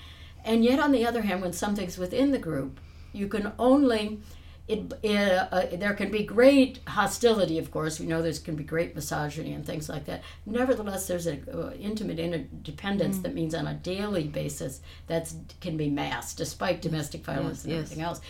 [0.45, 2.81] And yet on the other hand when something's within the group
[3.13, 4.21] you can only
[4.68, 5.09] it, uh,
[5.50, 7.98] uh, there can be great hostility, of course.
[7.98, 10.22] We know there can be great misogyny and things like that.
[10.44, 13.22] Nevertheless, there's an uh, intimate interdependence mm.
[13.22, 17.72] that means on a daily basis that can be masked, despite domestic violence yes, and
[17.72, 17.78] yes.
[17.78, 18.20] everything else.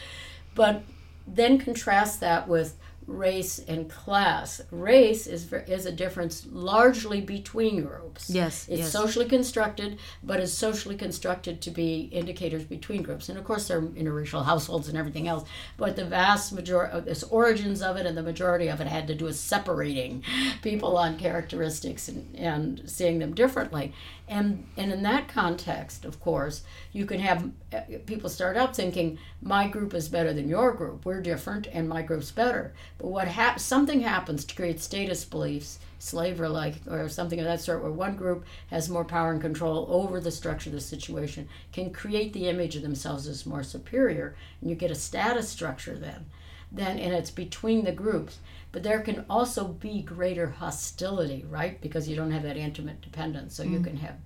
[0.55, 0.83] But
[1.27, 2.77] then contrast that with
[3.09, 4.61] race and class.
[4.71, 8.29] Race is is a difference largely between groups.
[8.31, 8.93] Yes, it's yes.
[8.93, 13.29] socially constructed, but it's socially constructed to be indicators between groups.
[13.29, 15.49] And of course, there are interracial households and everything else.
[15.77, 19.07] But the vast majority, of this origins of it, and the majority of it had
[19.09, 20.23] to do with separating
[20.63, 23.95] people on characteristics and, and seeing them differently.
[24.29, 27.68] And and in that context, of course, you can have uh,
[28.07, 31.05] people start out thinking my group is better than your group.
[31.05, 35.79] We're different, and my group's better but what hap- something happens to create status beliefs,
[35.99, 39.87] slavery like or something of that sort, where one group has more power and control
[39.89, 44.37] over the structure of the situation, can create the image of themselves as more superior,
[44.61, 46.27] and you get a status structure then.
[46.71, 48.39] Then and it's between the groups.
[48.71, 51.81] But there can also be greater hostility, right?
[51.81, 53.55] Because you don't have that intimate dependence.
[53.55, 53.73] So mm.
[53.73, 54.17] you can have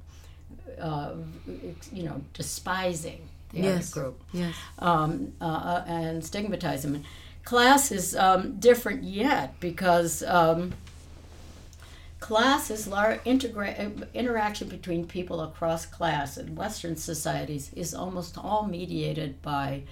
[0.80, 1.14] uh,
[1.92, 3.92] you know, despising the yes.
[3.92, 4.22] other group.
[4.32, 4.54] Yes.
[4.78, 7.04] Um, uh, uh and stigmatizing
[7.44, 10.72] class is um, different yet because um,
[12.20, 18.66] class is large integra- interaction between people across class in Western societies is almost all
[18.66, 19.82] mediated by.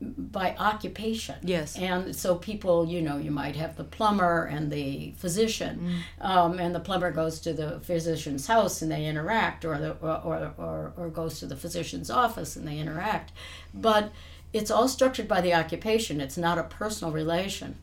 [0.00, 1.36] By occupation.
[1.42, 1.76] Yes.
[1.78, 6.24] And so people, you know, you might have the plumber and the physician, mm.
[6.24, 10.20] um, and the plumber goes to the physician's house and they interact, or the or,
[10.24, 13.32] or, or, or goes to the physician's office and they interact.
[13.72, 14.10] But
[14.52, 16.20] it's all structured by the occupation.
[16.20, 17.76] It's not a personal relation.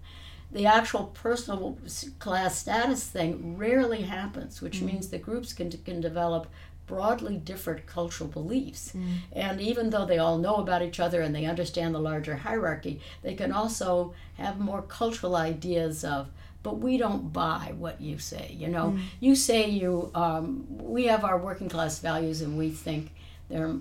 [0.51, 1.77] The actual personal
[2.19, 4.87] class status thing rarely happens, which mm.
[4.87, 6.47] means the groups can, can develop
[6.87, 8.93] broadly different cultural beliefs.
[8.95, 9.17] Mm.
[9.33, 13.01] And even though they all know about each other and they understand the larger hierarchy,
[13.21, 16.29] they can also have more cultural ideas of,
[16.63, 18.55] but we don't buy what you say.
[18.57, 19.01] You know, mm.
[19.19, 23.11] you say you, um, we have our working class values and we think
[23.49, 23.75] they're,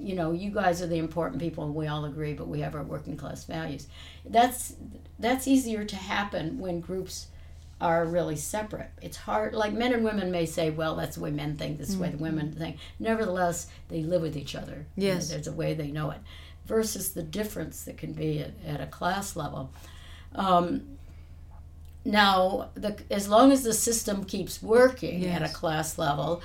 [0.00, 2.74] you know, you guys are the important people, and we all agree, but we have
[2.74, 3.86] our working class values.
[4.24, 4.74] That's
[5.18, 7.26] that's easier to happen when groups
[7.80, 8.90] are really separate.
[9.00, 9.54] It's hard.
[9.54, 11.78] Like men and women may say, "Well, that's the way men think.
[11.78, 12.24] This is the way the mm-hmm.
[12.24, 14.86] women think." Nevertheless, they live with each other.
[14.96, 16.18] Yes, there's a way they know it.
[16.66, 19.72] Versus the difference that can be at, at a class level.
[20.34, 20.98] Um,
[22.04, 25.40] now, the, as long as the system keeps working yes.
[25.40, 26.42] at a class level,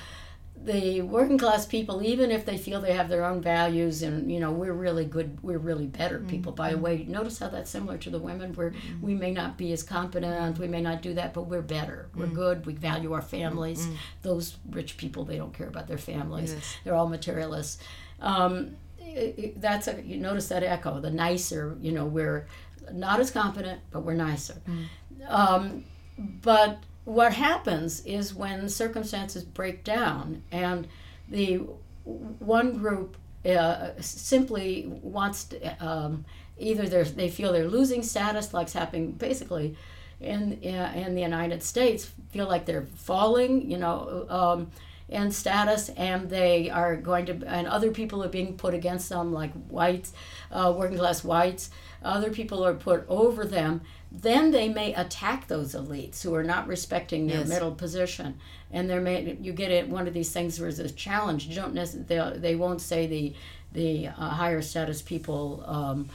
[0.65, 4.39] the working class people, even if they feel they have their own values and you
[4.39, 6.27] know we're really good, we're really better mm-hmm.
[6.27, 6.51] people.
[6.51, 9.01] By the way, notice how that's similar to the women, where mm-hmm.
[9.01, 12.09] we may not be as competent, we may not do that, but we're better.
[12.15, 12.35] We're mm-hmm.
[12.35, 12.65] good.
[12.65, 13.85] We value our families.
[13.85, 13.95] Mm-hmm.
[14.23, 16.53] Those rich people, they don't care about their families.
[16.53, 16.77] Yes.
[16.83, 17.81] They're all materialists.
[18.19, 20.99] Um, it, it, that's a you notice that echo.
[20.99, 22.47] The nicer, you know, we're
[22.91, 24.55] not as competent, but we're nicer.
[24.67, 24.85] Mm.
[25.31, 25.83] Um,
[26.17, 30.87] but what happens is when circumstances break down and
[31.29, 31.57] the
[32.03, 36.25] one group uh, simply wants to, um,
[36.57, 39.75] either they feel they're losing status, like's happening basically
[40.19, 44.71] in in the United States, feel like they're falling, you know, um,
[45.09, 49.31] in status, and they are going to, and other people are being put against them,
[49.31, 50.13] like whites,
[50.51, 51.69] uh, working class whites.
[52.03, 53.81] Other people are put over them,
[54.21, 57.49] then they may attack those elites who are not respecting their yes.
[57.49, 58.39] middle position.
[58.71, 61.47] And there may you get it one of these things where there's a challenge.
[61.47, 63.33] You don't necessarily they, they won't say the
[63.73, 66.09] the uh, higher status people um,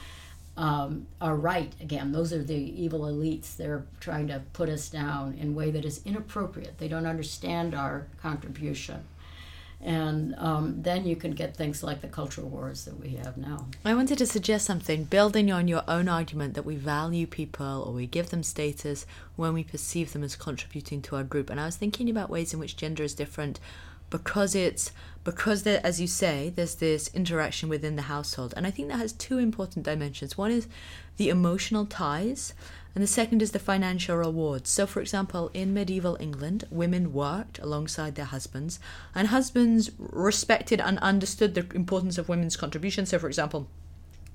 [0.57, 2.11] um, are right again.
[2.11, 3.55] Those are the evil elites.
[3.55, 6.77] They're trying to put us down in a way that is inappropriate.
[6.77, 9.05] They don't understand our contribution
[9.83, 13.67] and um, then you can get things like the cultural wars that we have now.
[13.83, 17.93] I wanted to suggest something, building on your own argument that we value people or
[17.93, 21.49] we give them status when we perceive them as contributing to our group.
[21.49, 23.59] And I was thinking about ways in which gender is different
[24.11, 24.91] because it's
[25.23, 28.97] because there, as you say there's this interaction within the household and i think that
[28.97, 30.67] has two important dimensions one is
[31.17, 32.53] the emotional ties
[32.93, 34.69] and the second is the financial rewards.
[34.69, 38.79] So, for example, in medieval England, women worked alongside their husbands,
[39.15, 43.05] and husbands respected and understood the importance of women's contribution.
[43.05, 43.67] So, for example,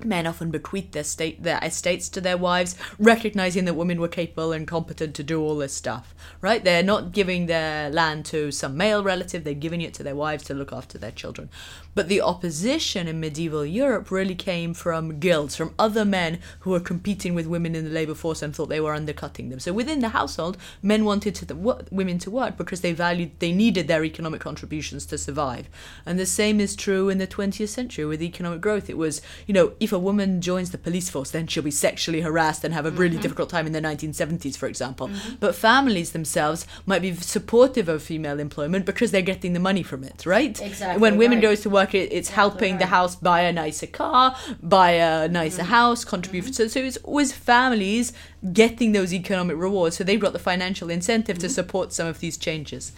[0.05, 4.53] men often bequeathed their state their estates to their wives recognizing that women were capable
[4.53, 8.77] and competent to do all this stuff right they're not giving their land to some
[8.77, 11.49] male relative they're giving it to their wives to look after their children
[11.97, 16.79] but the opposition in medieval Europe really came from guilds, from other men who were
[16.79, 19.61] competing with women in the labor force and thought they were undercutting them.
[19.61, 23.51] So within the household, men wanted to the, women to work because they valued, they
[23.51, 25.71] needed their economic contributions to survive.
[26.05, 28.91] And the same is true in the 20th century with economic growth.
[28.91, 32.21] It was, you know, if a woman joins the police force, then she'll be sexually
[32.21, 33.23] harassed and have a really mm-hmm.
[33.23, 35.09] difficult time in the 1970s, for example.
[35.09, 35.37] Mm-hmm.
[35.41, 40.03] But families themselves might be supportive of female employment because they're getting the money from
[40.03, 40.61] it, right?
[40.61, 41.01] Exactly.
[41.01, 41.43] When women right.
[41.43, 41.95] goes to work.
[41.95, 42.81] It, it's helping right.
[42.81, 45.71] the house buy a nicer car, buy a nicer mm-hmm.
[45.71, 46.45] house, contribute.
[46.45, 46.53] Mm-hmm.
[46.53, 48.13] So, so it's always families
[48.53, 49.97] getting those economic rewards.
[49.97, 51.47] So they've got the financial incentive mm-hmm.
[51.47, 52.93] to support some of these changes.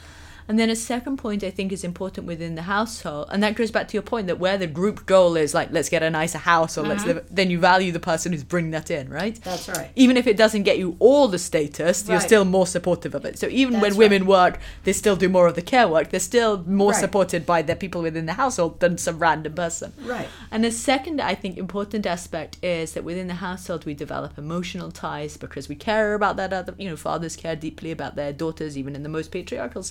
[0.49, 3.70] And then a second point I think is important within the household, and that goes
[3.70, 6.38] back to your point that where the group goal is like let's get a nicer
[6.38, 7.18] house or let's mm-hmm.
[7.18, 9.38] live, then you value the person who's bringing that in, right?
[9.44, 9.90] That's right.
[9.94, 12.12] Even if it doesn't get you all the status, right.
[12.12, 13.38] you're still more supportive of it.
[13.38, 14.55] So even That's when women right.
[14.55, 16.11] work, they still do more of the care work.
[16.11, 17.01] They're still more right.
[17.01, 19.92] supported by the people within the household than some random person.
[20.03, 20.28] Right.
[20.51, 24.90] And the second I think important aspect is that within the household we develop emotional
[24.90, 28.78] ties because we care about that other you know fathers care deeply about their daughters
[28.78, 29.82] even in the most patriarchal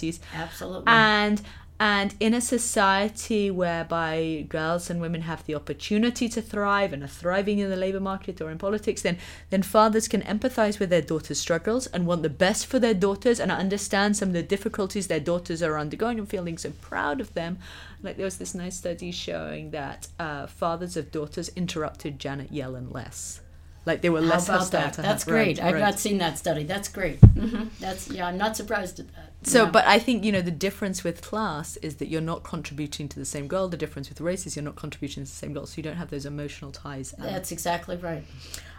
[0.00, 0.84] societies Absolutely.
[0.86, 1.42] And
[1.82, 7.08] and in a society whereby girls and women have the opportunity to thrive and are
[7.08, 9.16] thriving in the labor market or in politics, then
[9.48, 13.40] then fathers can empathize with their daughters' struggles and want the best for their daughters
[13.40, 17.32] and understand some of the difficulties their daughters are undergoing and feeling so proud of
[17.32, 17.56] them.
[18.02, 22.92] Like there was this nice study showing that uh, fathers of daughters interrupted Janet Yellen
[22.92, 23.40] less
[23.86, 24.94] like they were less How hostile that?
[24.94, 25.58] That's great.
[25.58, 25.80] Right, I've right.
[25.80, 26.64] not seen that study.
[26.64, 27.20] That's great.
[27.20, 27.68] Mm-hmm.
[27.80, 28.26] That's yeah.
[28.26, 29.29] I'm not surprised at that.
[29.42, 29.70] So, yeah.
[29.70, 33.18] but I think you know the difference with class is that you're not contributing to
[33.18, 33.68] the same goal.
[33.68, 35.96] The difference with race is you're not contributing to the same goal, so you don't
[35.96, 37.14] have those emotional ties.
[37.18, 38.24] That's exactly right.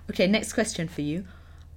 [0.09, 1.25] Okay, next question for you.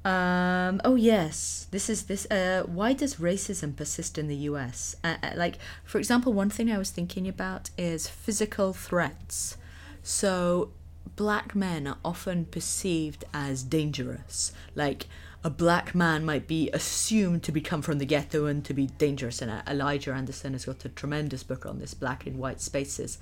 [0.05, 2.26] Um, oh yes, this is this.
[2.30, 4.97] Uh, why does racism persist in the U.S.?
[5.03, 9.57] Uh, uh, like, for example, one thing I was thinking about is physical threats.
[10.03, 10.72] So
[11.16, 14.53] black men are often perceived as dangerous.
[14.74, 15.07] Like
[15.45, 18.87] a black man might be assumed to be come from the ghetto and to be
[18.87, 19.43] dangerous.
[19.43, 23.19] And Elijah Anderson has got a tremendous book on this, Black and White Spaces.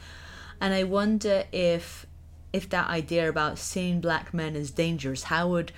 [0.60, 2.06] And I wonder if
[2.52, 5.72] if that idea about seeing black men as dangerous, how would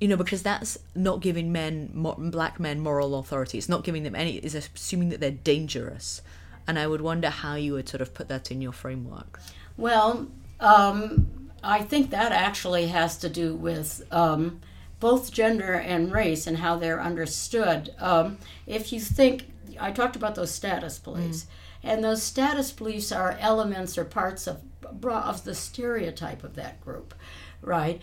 [0.00, 1.90] you know because that's not giving men
[2.30, 6.22] black men moral authority it's not giving them any is assuming that they're dangerous
[6.66, 9.40] and i would wonder how you would sort of put that in your framework
[9.76, 10.26] well
[10.60, 14.60] um, I think that actually has to do with um,
[15.00, 17.94] both gender and race and how they're understood.
[17.98, 21.90] Um, if you think, I talked about those status beliefs, mm.
[21.90, 24.60] and those status beliefs are elements or parts of
[25.04, 27.14] of the stereotype of that group,
[27.62, 28.00] right?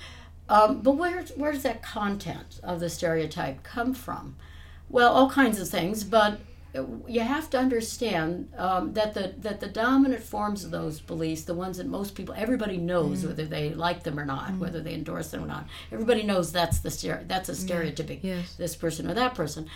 [0.50, 4.36] Um, but where where does that content of the stereotype come from?
[4.89, 6.39] Well, all kinds of things, but
[7.07, 11.53] you have to understand um, that the that the dominant forms of those beliefs, the
[11.53, 13.28] ones that most people, everybody knows mm.
[13.28, 14.59] whether they like them or not, mm.
[14.59, 15.68] whether they endorse them or not.
[15.91, 18.36] Everybody knows that's the that's a stereotypic yeah.
[18.36, 18.55] yes.
[18.55, 19.70] this person or that person.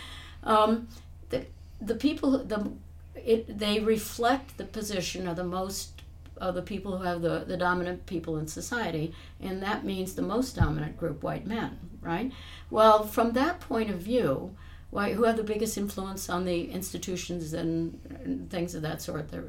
[0.43, 0.87] Um,
[1.29, 1.45] the
[1.79, 2.71] the people the
[3.15, 6.01] it they reflect the position of the most
[6.37, 10.23] of the people who have the, the dominant people in society, and that means the
[10.23, 12.31] most dominant group, white men, right?
[12.71, 14.55] Well, from that point of view,
[14.91, 19.43] why, who have the biggest influence on the institutions and, things of that sort that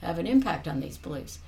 [0.00, 1.38] have an impact on these beliefs.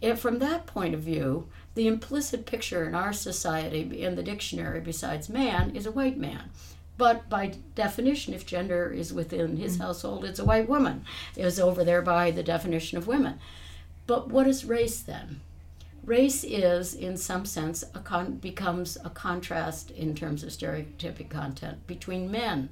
[0.00, 4.80] If from that point of view, the implicit picture in our society, in the dictionary,
[4.80, 6.50] besides man, is a white man.
[6.98, 9.84] But by definition, if gender is within his mm-hmm.
[9.84, 11.04] household, it's a white woman.
[11.36, 13.38] Is over there by the definition of women.
[14.06, 15.40] But what is race then?
[16.04, 21.86] Race is in some sense a con- becomes a contrast in terms of stereotypic content
[21.86, 22.68] between men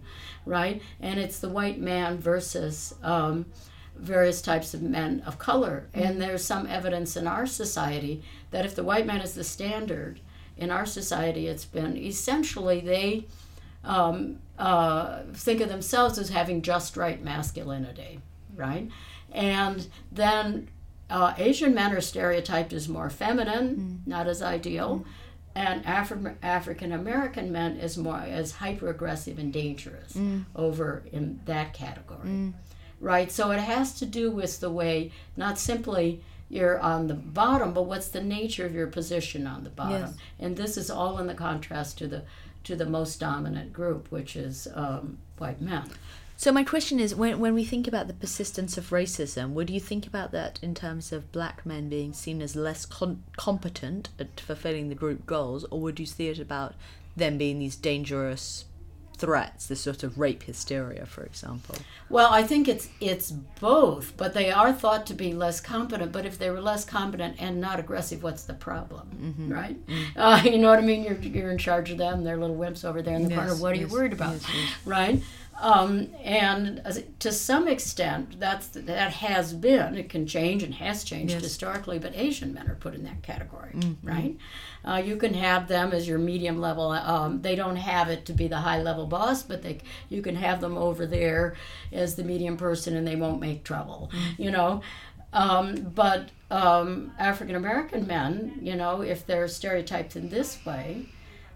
[0.47, 0.83] right?
[1.01, 3.47] And it's the white man versus um,
[3.97, 5.89] various types of men of color.
[5.93, 6.07] Mm-hmm.
[6.07, 10.21] and there's some evidence in our society that if the white man is the standard
[10.57, 13.27] in our society it's been essentially they
[13.85, 18.21] um, uh, think of themselves as having just right masculinity
[18.57, 18.91] right?
[19.33, 20.69] And then
[21.11, 24.07] uh, Asian men are stereotyped as more feminine, mm.
[24.07, 25.05] not as ideal, mm.
[25.55, 30.45] and Afri- African American men is more as hyper aggressive and dangerous mm.
[30.55, 32.53] over in that category, mm.
[33.01, 33.31] right?
[33.31, 37.83] So it has to do with the way not simply you're on the bottom, but
[37.83, 40.15] what's the nature of your position on the bottom, yes.
[40.39, 42.23] and this is all in the contrast to the
[42.63, 45.89] to the most dominant group, which is um, white men.
[46.41, 49.79] So my question is, when when we think about the persistence of racism, would you
[49.79, 54.41] think about that in terms of black men being seen as less con- competent at
[54.41, 56.73] fulfilling the group goals, or would you see it about
[57.15, 58.65] them being these dangerous
[59.19, 61.77] threats, this sort of rape hysteria, for example?
[62.09, 66.11] Well, I think it's it's both, but they are thought to be less competent.
[66.11, 69.53] But if they were less competent and not aggressive, what's the problem, Mm-hmm.
[69.53, 69.77] right?
[70.17, 71.05] Uh, you know what I mean?
[71.05, 72.25] You're you're in charge of them.
[72.25, 73.55] They're little wimps over there in the corner.
[73.57, 74.87] What are yes, you worried about, yes, yes.
[74.87, 75.23] right?
[75.61, 76.81] Um, and
[77.19, 79.95] to some extent, that's that has been.
[79.97, 81.43] It can change and has changed Yes.
[81.43, 84.09] historically, but Asian men are put in that category, Mm-hmm.
[84.09, 84.37] right?
[84.85, 86.91] Uh, you can have them as your medium level.
[86.93, 90.35] Um, they don't have it to be the high level boss, but they you can
[90.37, 91.55] have them over there
[91.93, 94.81] as the medium person, and they won't make trouble, you know.
[95.33, 101.07] Um, but um, African American men, you know, if they're stereotyped in this way,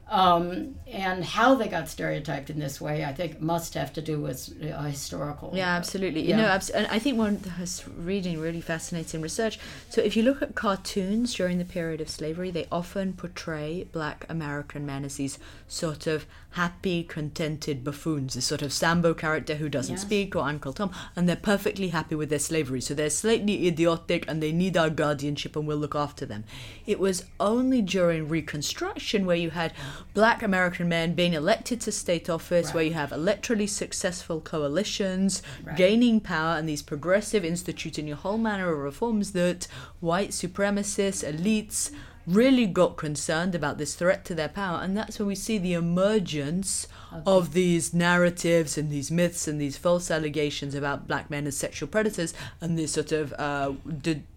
[0.08, 4.20] um, and how they got stereotyped in this way, I think must have to do
[4.20, 5.52] with uh, historical.
[5.54, 6.28] Yeah, absolutely.
[6.28, 9.58] You know, abs- and I think one I was reading really fascinating research.
[9.88, 14.26] So if you look at cartoons during the period of slavery, they often portray black
[14.28, 15.38] American men as these
[15.68, 20.02] sort of happy, contented buffoons, this sort of Sambo character who doesn't Yes.
[20.02, 22.80] speak, or Uncle Tom, and they're perfectly happy with their slavery.
[22.80, 26.44] So they're slightly idiotic and they need our guardianship and we'll look after them.
[26.86, 29.72] It was only during Reconstruction where you had
[30.14, 35.76] black American men being elected to state office, where you have electorally successful coalitions Right.
[35.76, 39.66] gaining power and these progressive instituting a whole manner of reforms that
[40.00, 41.90] white supremacists, elites
[42.26, 44.80] really got concerned about this threat to their power.
[44.80, 46.86] And that's when we see the emergence
[47.26, 51.88] of these narratives and these myths and these false allegations about black men as sexual
[51.88, 53.72] predators and this sort of uh,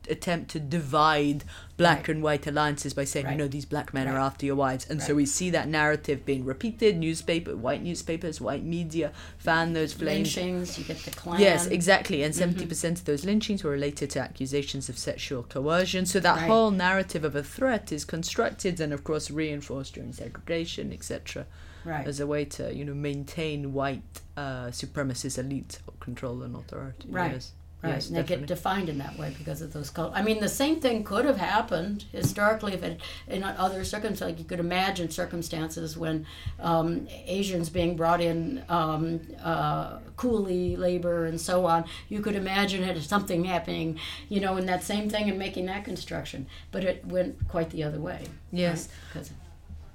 [0.09, 1.43] attempt to divide
[1.77, 2.09] black Right.
[2.09, 4.87] and white alliances by saying, you know, these black men are after your wives.
[4.89, 9.93] And so we see that narrative being repeated, newspaper, white newspapers, white media fan those
[9.93, 10.35] flames.
[10.35, 10.77] lynchings.
[10.79, 11.35] You get the.
[11.37, 12.23] Yes, exactly.
[12.23, 12.59] And Mm-hmm.
[12.59, 16.05] 70% of those lynchings were related to accusations of sexual coercion.
[16.05, 16.47] So that Right.
[16.47, 21.45] whole narrative of a threat is constructed and, of course, reinforced during segregation, etc.,
[21.85, 22.05] Right.
[22.07, 27.07] as a way to, you know, maintain white uh, supremacist elite control and authority.
[27.09, 27.31] Right.
[27.33, 27.53] Yes.
[27.83, 28.47] Right, Yes, and they definitely.
[28.47, 30.13] get defined in that way because of those colors.
[30.15, 34.21] I mean, the same thing could have happened historically if it in other circumstances.
[34.21, 36.25] Like you could imagine circumstances when
[36.59, 41.85] um, Asians being brought in um, uh, coolie labor and so on.
[42.09, 45.67] You could imagine it as something happening, you know, in that same thing and making
[45.67, 46.47] that construction.
[46.71, 48.25] But it went quite the other way.
[48.51, 48.89] Yes.
[49.13, 49.29] right?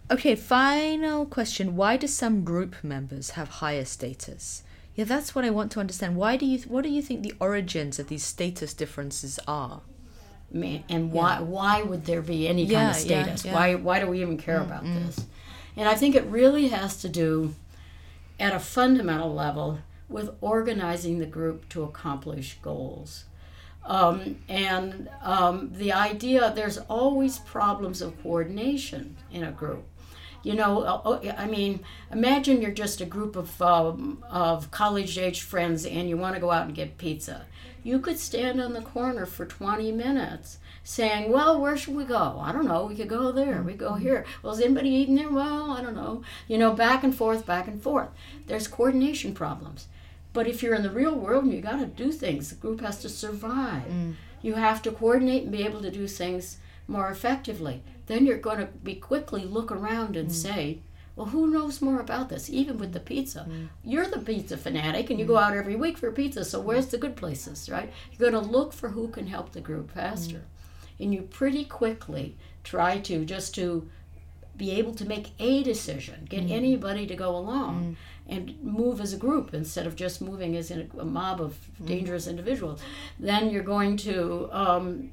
[0.09, 1.75] Okay, final question.
[1.75, 4.63] Why do some group members have higher status?
[4.95, 6.17] Yeah, that's what I want to understand.
[6.17, 9.81] Why do you what do you think the origins of these status differences are?
[10.55, 13.45] man, and why why would there be any kind of status?
[13.45, 13.53] yeah.
[13.53, 15.27] Mm, Why why do we even care about this?
[15.77, 17.55] And I think it really has to do
[18.39, 19.79] at a fundamental level
[20.09, 23.25] with organizing the group to accomplish goals.
[23.85, 29.85] Um, and um, the idea there's always problems of coordination in a group.
[30.43, 31.81] You know, uh, oh, I mean,
[32.11, 36.41] imagine you're just a group of, um, of college age friends and you want to
[36.41, 37.47] go out and get pizza.
[37.85, 42.39] You could stand on the corner for 20 minutes saying, Well, where should we go?
[42.41, 42.87] I don't know.
[42.87, 43.63] We could go there.
[43.63, 44.25] We go here.
[44.43, 45.31] Well, is anybody eating there?
[45.31, 46.23] Well, I don't know.
[46.49, 48.09] You know, back and forth, back and forth.
[48.47, 49.89] There's coordination problems.
[50.33, 52.81] But if you're in the real world and you got to do things, the group
[52.81, 53.85] has to survive.
[54.43, 56.57] You have to coordinate and be able to do things
[56.93, 57.83] more effectively.
[58.07, 60.33] Then you're going to be quickly look around and mm.
[60.33, 60.79] say,
[61.17, 62.49] well, who knows more about this?
[62.49, 63.47] Even with the pizza.
[63.49, 63.69] Mm.
[63.85, 65.29] You're the pizza fanatic and you mm.
[65.29, 67.93] go out every week for pizza, so where's the good places, right?
[68.11, 70.43] You're going to look for who can help the group faster.
[71.01, 73.89] And you pretty quickly try to just to
[74.57, 77.97] be able to make a decision, get anybody to go along
[78.29, 81.57] and move as a group instead of just moving as in a, a mob of
[81.85, 82.81] dangerous individuals.
[83.19, 85.11] Then you're going to um,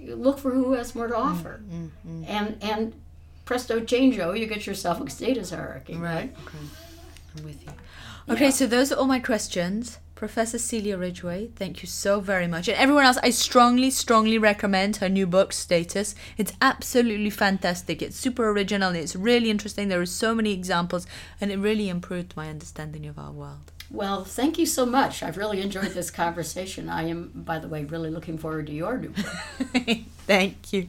[0.00, 1.60] look for who has more to mm, offer.
[1.70, 2.94] Mm, mm, and and
[3.44, 5.96] presto changeo, oh, you get yourself a status hierarchy.
[5.96, 6.34] Right.
[6.46, 6.58] Okay.
[7.36, 7.72] I'm with you.
[8.28, 9.98] Okay, so those are all my questions.
[10.22, 12.68] Professor Cecilia Ridgeway, thank you so very much.
[12.68, 16.14] And everyone else, I strongly, strongly recommend her new book, Status.
[16.38, 18.00] It's absolutely fantastic.
[18.00, 19.88] It's super original it's really interesting.
[19.88, 21.08] There are so many examples
[21.40, 23.72] and it really improved my understanding of our world.
[23.92, 25.22] Well, thank you so much.
[25.22, 26.88] I've really enjoyed this conversation.
[26.88, 29.26] I am, by the way, really looking forward to your new book.
[30.26, 30.88] thank you.